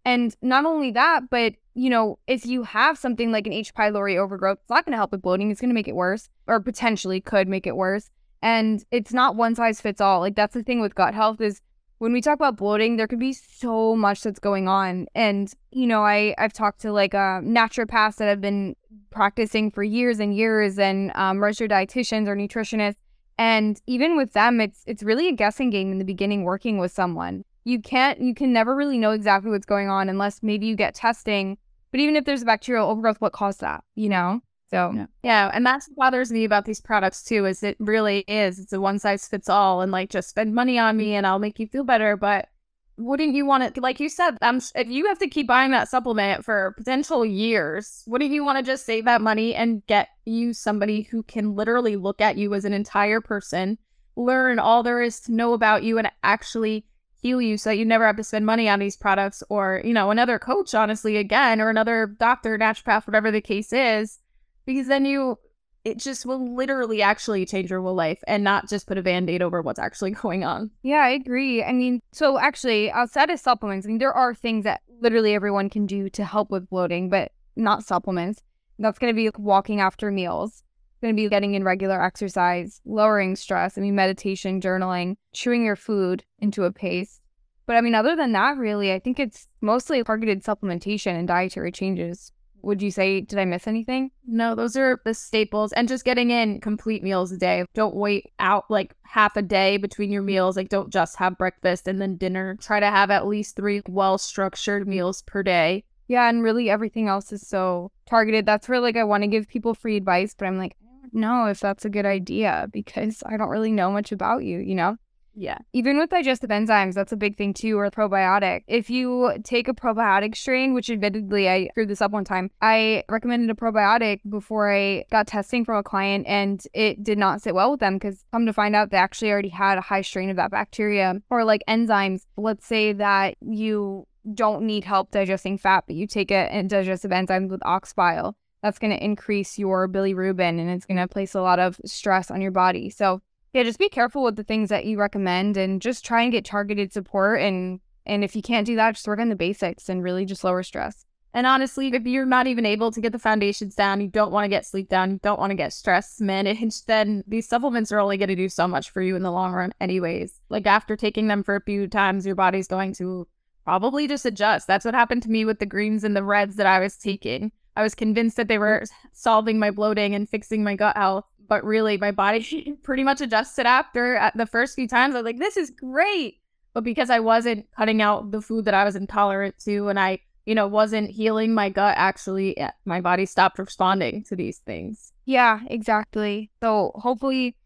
And 0.04 0.34
not 0.42 0.64
only 0.64 0.90
that, 0.92 1.30
but 1.30 1.54
you 1.74 1.88
know, 1.88 2.18
if 2.26 2.44
you 2.44 2.64
have 2.64 2.98
something 2.98 3.32
like 3.32 3.46
an 3.46 3.52
H. 3.52 3.74
pylori 3.74 4.18
overgrowth, 4.18 4.58
it's 4.60 4.70
not 4.70 4.84
going 4.84 4.92
to 4.92 4.98
help 4.98 5.12
with 5.12 5.22
bloating. 5.22 5.50
It's 5.50 5.60
going 5.60 5.70
to 5.70 5.74
make 5.74 5.88
it 5.88 5.94
worse, 5.94 6.28
or 6.46 6.60
potentially 6.60 7.20
could 7.20 7.48
make 7.48 7.66
it 7.66 7.76
worse. 7.76 8.10
And 8.42 8.84
it's 8.90 9.12
not 9.12 9.36
one 9.36 9.54
size 9.54 9.80
fits 9.80 10.00
all. 10.00 10.20
Like 10.20 10.34
that's 10.34 10.54
the 10.54 10.62
thing 10.62 10.80
with 10.80 10.94
gut 10.94 11.14
health 11.14 11.40
is 11.40 11.62
when 12.02 12.12
we 12.12 12.20
talk 12.20 12.34
about 12.34 12.56
bloating, 12.56 12.96
there 12.96 13.06
could 13.06 13.20
be 13.20 13.32
so 13.32 13.94
much 13.94 14.22
that's 14.22 14.40
going 14.40 14.66
on. 14.66 15.06
And, 15.14 15.54
you 15.70 15.86
know, 15.86 16.02
I, 16.02 16.34
I've 16.36 16.52
talked 16.52 16.80
to 16.80 16.90
like 16.90 17.14
uh, 17.14 17.38
naturopaths 17.38 18.16
that 18.16 18.24
have 18.24 18.40
been 18.40 18.74
practicing 19.10 19.70
for 19.70 19.84
years 19.84 20.18
and 20.18 20.36
years 20.36 20.80
and 20.80 21.12
um, 21.14 21.40
registered 21.40 21.70
dietitians 21.70 22.26
or 22.26 22.34
nutritionists. 22.34 22.96
And 23.38 23.80
even 23.86 24.16
with 24.16 24.32
them, 24.32 24.60
it's 24.60 24.82
it's 24.84 25.04
really 25.04 25.28
a 25.28 25.32
guessing 25.32 25.70
game 25.70 25.92
in 25.92 25.98
the 25.98 26.04
beginning 26.04 26.42
working 26.42 26.78
with 26.78 26.90
someone. 26.90 27.44
You 27.62 27.80
can't 27.80 28.20
you 28.20 28.34
can 28.34 28.52
never 28.52 28.74
really 28.74 28.98
know 28.98 29.12
exactly 29.12 29.52
what's 29.52 29.64
going 29.64 29.88
on 29.88 30.08
unless 30.08 30.42
maybe 30.42 30.66
you 30.66 30.74
get 30.74 30.96
testing. 30.96 31.56
But 31.92 32.00
even 32.00 32.16
if 32.16 32.24
there's 32.24 32.42
a 32.42 32.46
bacterial 32.46 32.90
overgrowth, 32.90 33.20
what 33.20 33.32
caused 33.32 33.60
that? 33.60 33.84
You 33.94 34.08
know? 34.08 34.40
So 34.72 34.90
yeah. 34.94 35.06
yeah, 35.22 35.50
and 35.52 35.66
that's 35.66 35.86
what 35.88 36.06
bothers 36.06 36.32
me 36.32 36.44
about 36.44 36.64
these 36.64 36.80
products 36.80 37.22
too. 37.22 37.44
Is 37.44 37.62
it 37.62 37.76
really 37.78 38.20
is 38.26 38.58
it's 38.58 38.72
a 38.72 38.80
one 38.80 38.98
size 38.98 39.28
fits 39.28 39.50
all, 39.50 39.82
and 39.82 39.92
like 39.92 40.08
just 40.08 40.30
spend 40.30 40.54
money 40.54 40.78
on 40.78 40.96
me 40.96 41.14
and 41.14 41.26
I'll 41.26 41.38
make 41.38 41.58
you 41.58 41.66
feel 41.66 41.84
better. 41.84 42.16
But 42.16 42.48
wouldn't 42.96 43.34
you 43.34 43.44
want 43.44 43.64
it? 43.64 43.76
Like 43.76 44.00
you 44.00 44.08
said, 44.08 44.38
um, 44.40 44.60
if 44.74 44.88
you 44.88 45.06
have 45.08 45.18
to 45.18 45.28
keep 45.28 45.46
buying 45.46 45.72
that 45.72 45.88
supplement 45.88 46.42
for 46.42 46.74
potential 46.78 47.26
years, 47.26 48.02
wouldn't 48.06 48.30
you 48.30 48.44
want 48.44 48.58
to 48.58 48.64
just 48.64 48.86
save 48.86 49.04
that 49.04 49.20
money 49.20 49.54
and 49.54 49.84
get 49.86 50.08
you 50.24 50.54
somebody 50.54 51.02
who 51.02 51.22
can 51.24 51.54
literally 51.54 51.96
look 51.96 52.22
at 52.22 52.38
you 52.38 52.54
as 52.54 52.64
an 52.64 52.72
entire 52.72 53.20
person, 53.20 53.76
learn 54.16 54.58
all 54.58 54.82
there 54.82 55.02
is 55.02 55.20
to 55.20 55.34
know 55.34 55.52
about 55.52 55.82
you, 55.82 55.98
and 55.98 56.10
actually 56.22 56.86
heal 57.20 57.42
you 57.42 57.58
so 57.58 57.70
that 57.70 57.76
you 57.76 57.84
never 57.84 58.06
have 58.06 58.16
to 58.16 58.24
spend 58.24 58.46
money 58.46 58.70
on 58.70 58.78
these 58.78 58.96
products 58.96 59.42
or 59.48 59.80
you 59.84 59.92
know 59.92 60.10
another 60.10 60.40
coach 60.40 60.74
honestly 60.74 61.16
again 61.16 61.60
or 61.60 61.70
another 61.70 62.16
doctor 62.18 62.58
naturopath 62.58 63.06
whatever 63.06 63.30
the 63.30 63.40
case 63.40 63.72
is 63.72 64.18
because 64.64 64.86
then 64.86 65.04
you 65.04 65.38
it 65.84 65.98
just 65.98 66.24
will 66.24 66.54
literally 66.54 67.02
actually 67.02 67.44
change 67.44 67.70
your 67.70 67.80
whole 67.80 67.94
life 67.94 68.22
and 68.28 68.44
not 68.44 68.68
just 68.68 68.86
put 68.86 68.98
a 68.98 69.02
band-aid 69.02 69.42
over 69.42 69.60
what's 69.62 69.80
actually 69.80 70.10
going 70.22 70.44
on. 70.44 70.70
Yeah, 70.82 70.98
I 70.98 71.10
agree. 71.10 71.62
I 71.62 71.72
mean, 71.72 72.00
so 72.12 72.38
actually 72.38 72.90
outside 72.90 73.30
of 73.30 73.40
supplements, 73.40 73.86
I 73.86 73.88
mean 73.88 73.98
there 73.98 74.12
are 74.12 74.34
things 74.34 74.64
that 74.64 74.82
literally 75.00 75.34
everyone 75.34 75.70
can 75.70 75.86
do 75.86 76.08
to 76.10 76.24
help 76.24 76.50
with 76.50 76.68
bloating, 76.70 77.08
but 77.08 77.32
not 77.56 77.84
supplements. 77.84 78.42
That's 78.78 78.98
gonna 78.98 79.14
be 79.14 79.30
walking 79.36 79.80
after 79.80 80.10
meals. 80.10 80.62
Gonna 81.02 81.14
be 81.14 81.28
getting 81.28 81.54
in 81.54 81.64
regular 81.64 82.02
exercise, 82.02 82.80
lowering 82.84 83.34
stress. 83.34 83.76
I 83.76 83.80
mean 83.80 83.96
meditation, 83.96 84.60
journaling, 84.60 85.16
chewing 85.32 85.64
your 85.64 85.76
food 85.76 86.24
into 86.38 86.64
a 86.64 86.72
paste. 86.72 87.20
But 87.66 87.76
I 87.76 87.80
mean, 87.80 87.94
other 87.94 88.16
than 88.16 88.32
that, 88.32 88.56
really, 88.56 88.92
I 88.92 88.98
think 88.98 89.18
it's 89.18 89.48
mostly 89.60 90.02
targeted 90.02 90.44
supplementation 90.44 91.18
and 91.18 91.28
dietary 91.28 91.72
changes. 91.72 92.32
Would 92.62 92.82
you 92.82 92.90
say, 92.90 93.20
did 93.20 93.38
I 93.38 93.44
miss 93.44 93.66
anything? 93.66 94.10
No, 94.26 94.54
those 94.54 94.76
are 94.76 95.00
the 95.04 95.14
staples. 95.14 95.72
And 95.72 95.88
just 95.88 96.04
getting 96.04 96.30
in 96.30 96.60
complete 96.60 97.02
meals 97.02 97.32
a 97.32 97.36
day. 97.36 97.64
Don't 97.74 97.94
wait 97.94 98.32
out 98.38 98.64
like 98.70 98.94
half 99.02 99.36
a 99.36 99.42
day 99.42 99.76
between 99.76 100.10
your 100.10 100.22
meals. 100.22 100.56
Like, 100.56 100.68
don't 100.68 100.90
just 100.90 101.16
have 101.16 101.38
breakfast 101.38 101.88
and 101.88 102.00
then 102.00 102.16
dinner. 102.16 102.56
Try 102.60 102.80
to 102.80 102.86
have 102.86 103.10
at 103.10 103.26
least 103.26 103.56
three 103.56 103.82
well 103.88 104.18
structured 104.18 104.86
meals 104.86 105.22
per 105.22 105.42
day. 105.42 105.84
Yeah, 106.08 106.28
and 106.28 106.42
really 106.42 106.68
everything 106.68 107.08
else 107.08 107.32
is 107.32 107.46
so 107.46 107.90
targeted. 108.06 108.44
That's 108.44 108.68
where 108.68 108.80
like 108.80 108.96
I 108.96 109.04
want 109.04 109.22
to 109.22 109.28
give 109.28 109.48
people 109.48 109.74
free 109.74 109.96
advice, 109.96 110.34
but 110.36 110.46
I'm 110.46 110.58
like, 110.58 110.76
I 110.82 111.08
don't 111.08 111.14
know 111.14 111.46
if 111.46 111.60
that's 111.60 111.84
a 111.84 111.90
good 111.90 112.06
idea 112.06 112.68
because 112.72 113.22
I 113.24 113.36
don't 113.36 113.48
really 113.48 113.72
know 113.72 113.90
much 113.90 114.12
about 114.12 114.44
you, 114.44 114.58
you 114.58 114.74
know? 114.74 114.96
Yeah. 115.34 115.58
Even 115.72 115.98
with 115.98 116.10
digestive 116.10 116.50
enzymes, 116.50 116.94
that's 116.94 117.12
a 117.12 117.16
big 117.16 117.36
thing 117.36 117.54
too, 117.54 117.78
or 117.78 117.90
probiotic. 117.90 118.64
If 118.66 118.90
you 118.90 119.32
take 119.44 119.68
a 119.68 119.74
probiotic 119.74 120.36
strain, 120.36 120.74
which 120.74 120.90
admittedly 120.90 121.48
I 121.48 121.68
screwed 121.68 121.88
this 121.88 122.02
up 122.02 122.10
one 122.10 122.24
time, 122.24 122.50
I 122.60 123.04
recommended 123.08 123.50
a 123.50 123.54
probiotic 123.54 124.20
before 124.28 124.72
I 124.72 125.04
got 125.10 125.26
testing 125.26 125.64
from 125.64 125.76
a 125.76 125.82
client 125.82 126.26
and 126.26 126.62
it 126.74 127.02
did 127.02 127.18
not 127.18 127.40
sit 127.42 127.54
well 127.54 127.70
with 127.70 127.80
them 127.80 127.94
because 127.94 128.24
come 128.32 128.46
to 128.46 128.52
find 128.52 128.76
out 128.76 128.90
they 128.90 128.98
actually 128.98 129.30
already 129.30 129.48
had 129.48 129.78
a 129.78 129.82
high 129.82 130.02
strain 130.02 130.30
of 130.30 130.36
that 130.36 130.50
bacteria. 130.50 131.14
Or 131.30 131.44
like 131.44 131.62
enzymes, 131.68 132.26
let's 132.36 132.66
say 132.66 132.92
that 132.92 133.36
you 133.40 134.06
don't 134.34 134.64
need 134.64 134.84
help 134.84 135.10
digesting 135.10 135.58
fat, 135.58 135.84
but 135.86 135.96
you 135.96 136.06
take 136.06 136.30
and 136.30 136.68
digestive 136.68 137.10
enzymes 137.10 137.48
with 137.48 137.60
ox 137.64 137.92
bile. 137.92 138.36
That's 138.62 138.78
going 138.78 138.92
to 138.92 139.04
increase 139.04 139.58
your 139.58 139.88
bilirubin 139.88 140.60
and 140.60 140.70
it's 140.70 140.86
going 140.86 140.98
to 140.98 141.08
place 141.08 141.34
a 141.34 141.40
lot 141.40 141.58
of 141.58 141.80
stress 141.84 142.30
on 142.30 142.40
your 142.40 142.52
body. 142.52 142.90
So 142.90 143.20
yeah, 143.52 143.62
just 143.62 143.78
be 143.78 143.88
careful 143.88 144.22
with 144.22 144.36
the 144.36 144.44
things 144.44 144.68
that 144.70 144.86
you 144.86 144.98
recommend 144.98 145.56
and 145.56 145.82
just 145.82 146.04
try 146.04 146.22
and 146.22 146.32
get 146.32 146.44
targeted 146.44 146.92
support 146.92 147.40
and 147.40 147.80
and 148.04 148.24
if 148.24 148.34
you 148.34 148.42
can't 148.42 148.66
do 148.66 148.74
that, 148.76 148.96
just 148.96 149.06
work 149.06 149.20
on 149.20 149.28
the 149.28 149.36
basics 149.36 149.88
and 149.88 150.02
really 150.02 150.24
just 150.24 150.42
lower 150.42 150.64
stress. 150.64 151.04
And 151.34 151.46
honestly, 151.46 151.88
if 151.88 152.04
you're 152.04 152.26
not 152.26 152.46
even 152.46 152.66
able 152.66 152.90
to 152.90 153.00
get 153.00 153.12
the 153.12 153.18
foundations 153.18 153.74
down, 153.74 154.00
you 154.00 154.08
don't 154.08 154.32
want 154.32 154.44
to 154.44 154.48
get 154.48 154.66
sleep 154.66 154.88
down, 154.88 155.12
you 155.12 155.20
don't 155.22 155.38
want 155.38 155.50
to 155.50 155.56
get 155.56 155.72
stress 155.72 156.20
managed, 156.20 156.86
then 156.88 157.24
these 157.26 157.48
supplements 157.48 157.90
are 157.90 158.00
only 158.00 158.18
going 158.18 158.28
to 158.28 158.36
do 158.36 158.48
so 158.48 158.68
much 158.68 158.90
for 158.90 159.00
you 159.00 159.16
in 159.16 159.22
the 159.22 159.30
long 159.30 159.52
run, 159.52 159.72
anyways. 159.80 160.40
Like 160.50 160.66
after 160.66 160.96
taking 160.96 161.28
them 161.28 161.42
for 161.42 161.56
a 161.56 161.62
few 161.62 161.86
times, 161.86 162.26
your 162.26 162.34
body's 162.34 162.68
going 162.68 162.92
to 162.94 163.26
probably 163.64 164.08
just 164.08 164.26
adjust. 164.26 164.66
That's 164.66 164.84
what 164.84 164.94
happened 164.94 165.22
to 165.22 165.30
me 165.30 165.44
with 165.44 165.58
the 165.58 165.66
greens 165.66 166.04
and 166.04 166.16
the 166.16 166.24
reds 166.24 166.56
that 166.56 166.66
I 166.66 166.80
was 166.80 166.96
taking. 166.96 167.52
I 167.76 167.82
was 167.82 167.94
convinced 167.94 168.36
that 168.36 168.48
they 168.48 168.58
were 168.58 168.84
solving 169.12 169.58
my 169.58 169.70
bloating 169.70 170.14
and 170.14 170.28
fixing 170.28 170.62
my 170.62 170.76
gut 170.76 170.96
health 170.96 171.24
but 171.48 171.64
really 171.64 171.96
my 171.96 172.10
body 172.10 172.76
pretty 172.82 173.04
much 173.04 173.20
adjusted 173.20 173.66
after 173.66 174.16
at 174.16 174.36
the 174.36 174.46
first 174.46 174.74
few 174.74 174.88
times. 174.88 175.14
I 175.14 175.18
was 175.18 175.24
like, 175.24 175.38
this 175.38 175.56
is 175.56 175.70
great. 175.70 176.38
But 176.74 176.84
because 176.84 177.10
I 177.10 177.20
wasn't 177.20 177.66
cutting 177.76 178.00
out 178.00 178.30
the 178.30 178.40
food 178.40 178.64
that 178.64 178.74
I 178.74 178.84
was 178.84 178.96
intolerant 178.96 179.58
to 179.64 179.88
and 179.88 180.00
I, 180.00 180.20
you 180.46 180.54
know, 180.54 180.66
wasn't 180.66 181.10
healing 181.10 181.54
my 181.54 181.68
gut, 181.68 181.94
actually, 181.98 182.56
eh, 182.56 182.70
my 182.86 183.00
body 183.00 183.26
stopped 183.26 183.58
responding 183.58 184.24
to 184.24 184.36
these 184.36 184.58
things. 184.58 185.12
Yeah, 185.26 185.60
exactly. 185.66 186.50
So 186.62 186.92
hopefully 186.94 187.56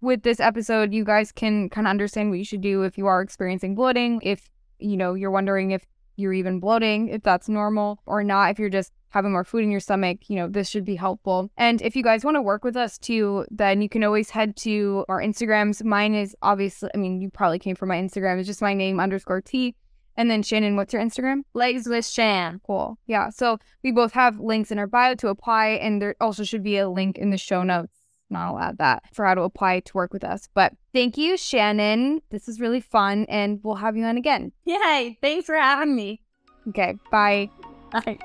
with 0.00 0.22
this 0.22 0.40
episode, 0.40 0.92
you 0.92 1.04
guys 1.04 1.32
can 1.32 1.70
kind 1.70 1.86
of 1.86 1.90
understand 1.90 2.30
what 2.30 2.38
you 2.38 2.44
should 2.44 2.60
do 2.60 2.82
if 2.82 2.96
you 2.96 3.06
are 3.06 3.20
experiencing 3.20 3.74
bloating, 3.74 4.20
if, 4.22 4.48
you 4.78 4.96
know, 4.96 5.14
you're 5.14 5.30
wondering 5.30 5.72
if 5.72 5.84
you're 6.16 6.32
even 6.32 6.60
bloating, 6.60 7.08
if 7.08 7.22
that's 7.22 7.48
normal 7.48 8.00
or 8.06 8.22
not, 8.22 8.50
if 8.50 8.58
you're 8.58 8.68
just 8.68 8.92
having 9.10 9.32
more 9.32 9.44
food 9.44 9.62
in 9.62 9.70
your 9.70 9.80
stomach, 9.80 10.18
you 10.28 10.36
know, 10.36 10.48
this 10.48 10.68
should 10.68 10.84
be 10.84 10.96
helpful. 10.96 11.50
And 11.56 11.82
if 11.82 11.94
you 11.94 12.02
guys 12.02 12.24
want 12.24 12.36
to 12.36 12.42
work 12.42 12.64
with 12.64 12.76
us 12.76 12.98
too, 12.98 13.44
then 13.50 13.82
you 13.82 13.88
can 13.88 14.04
always 14.04 14.30
head 14.30 14.56
to 14.58 15.04
our 15.08 15.20
Instagrams. 15.20 15.84
Mine 15.84 16.14
is 16.14 16.34
obviously, 16.40 16.88
I 16.94 16.96
mean, 16.96 17.20
you 17.20 17.30
probably 17.30 17.58
came 17.58 17.76
from 17.76 17.90
my 17.90 17.96
Instagram. 17.96 18.38
It's 18.38 18.46
just 18.46 18.62
my 18.62 18.74
name 18.74 19.00
underscore 19.00 19.42
T. 19.42 19.74
And 20.16 20.30
then 20.30 20.42
Shannon, 20.42 20.76
what's 20.76 20.92
your 20.92 21.02
Instagram? 21.02 21.42
Legs 21.54 21.86
with 21.86 22.06
Shan. 22.06 22.60
Cool. 22.66 22.98
Yeah. 23.06 23.30
So 23.30 23.58
we 23.82 23.92
both 23.92 24.12
have 24.12 24.38
links 24.40 24.70
in 24.70 24.78
our 24.78 24.86
bio 24.86 25.14
to 25.16 25.28
apply, 25.28 25.68
and 25.68 26.02
there 26.02 26.14
also 26.20 26.44
should 26.44 26.62
be 26.62 26.76
a 26.76 26.88
link 26.88 27.16
in 27.16 27.30
the 27.30 27.38
show 27.38 27.62
notes. 27.62 28.01
Not 28.32 28.48
I'll 28.48 28.58
add 28.58 28.78
that 28.78 29.04
for 29.12 29.24
how 29.24 29.34
to 29.34 29.42
apply 29.42 29.78
to 29.80 29.92
work 29.94 30.12
with 30.12 30.24
us. 30.24 30.48
But 30.54 30.72
thank 30.92 31.16
you, 31.16 31.36
Shannon. 31.36 32.22
This 32.30 32.48
is 32.48 32.60
really 32.60 32.80
fun, 32.80 33.26
and 33.28 33.60
we'll 33.62 33.76
have 33.76 33.96
you 33.96 34.04
on 34.04 34.16
again. 34.16 34.50
Yay! 34.64 35.18
Thanks 35.20 35.46
for 35.46 35.54
having 35.54 35.94
me. 35.94 36.20
Okay. 36.68 36.96
Bye. 37.10 37.50
Bye. 37.92 38.18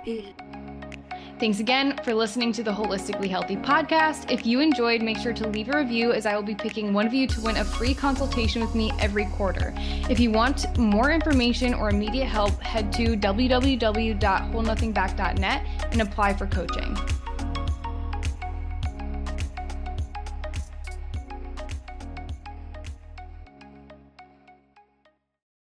Thanks 1.39 1.59
again 1.59 1.99
for 2.03 2.15
listening 2.15 2.51
to 2.53 2.63
the 2.63 2.71
Holistically 2.71 3.29
Healthy 3.29 3.57
podcast. 3.57 4.31
If 4.31 4.43
you 4.43 4.59
enjoyed, 4.59 5.03
make 5.03 5.19
sure 5.19 5.33
to 5.33 5.47
leave 5.47 5.69
a 5.69 5.77
review 5.77 6.11
as 6.11 6.25
I 6.25 6.35
will 6.35 6.41
be 6.41 6.55
picking 6.55 6.93
one 6.93 7.05
of 7.05 7.13
you 7.13 7.27
to 7.27 7.41
win 7.41 7.57
a 7.57 7.63
free 7.63 7.93
consultation 7.93 8.59
with 8.59 8.73
me 8.73 8.91
every 8.99 9.25
quarter. 9.25 9.71
If 10.09 10.19
you 10.19 10.31
want 10.31 10.79
more 10.79 11.11
information 11.11 11.75
or 11.75 11.89
immediate 11.89 12.25
help, 12.25 12.59
head 12.63 12.91
to 12.93 13.15
www.holdnothingback.net 13.15 15.65
and 15.91 16.01
apply 16.01 16.33
for 16.33 16.47
coaching. 16.47 16.97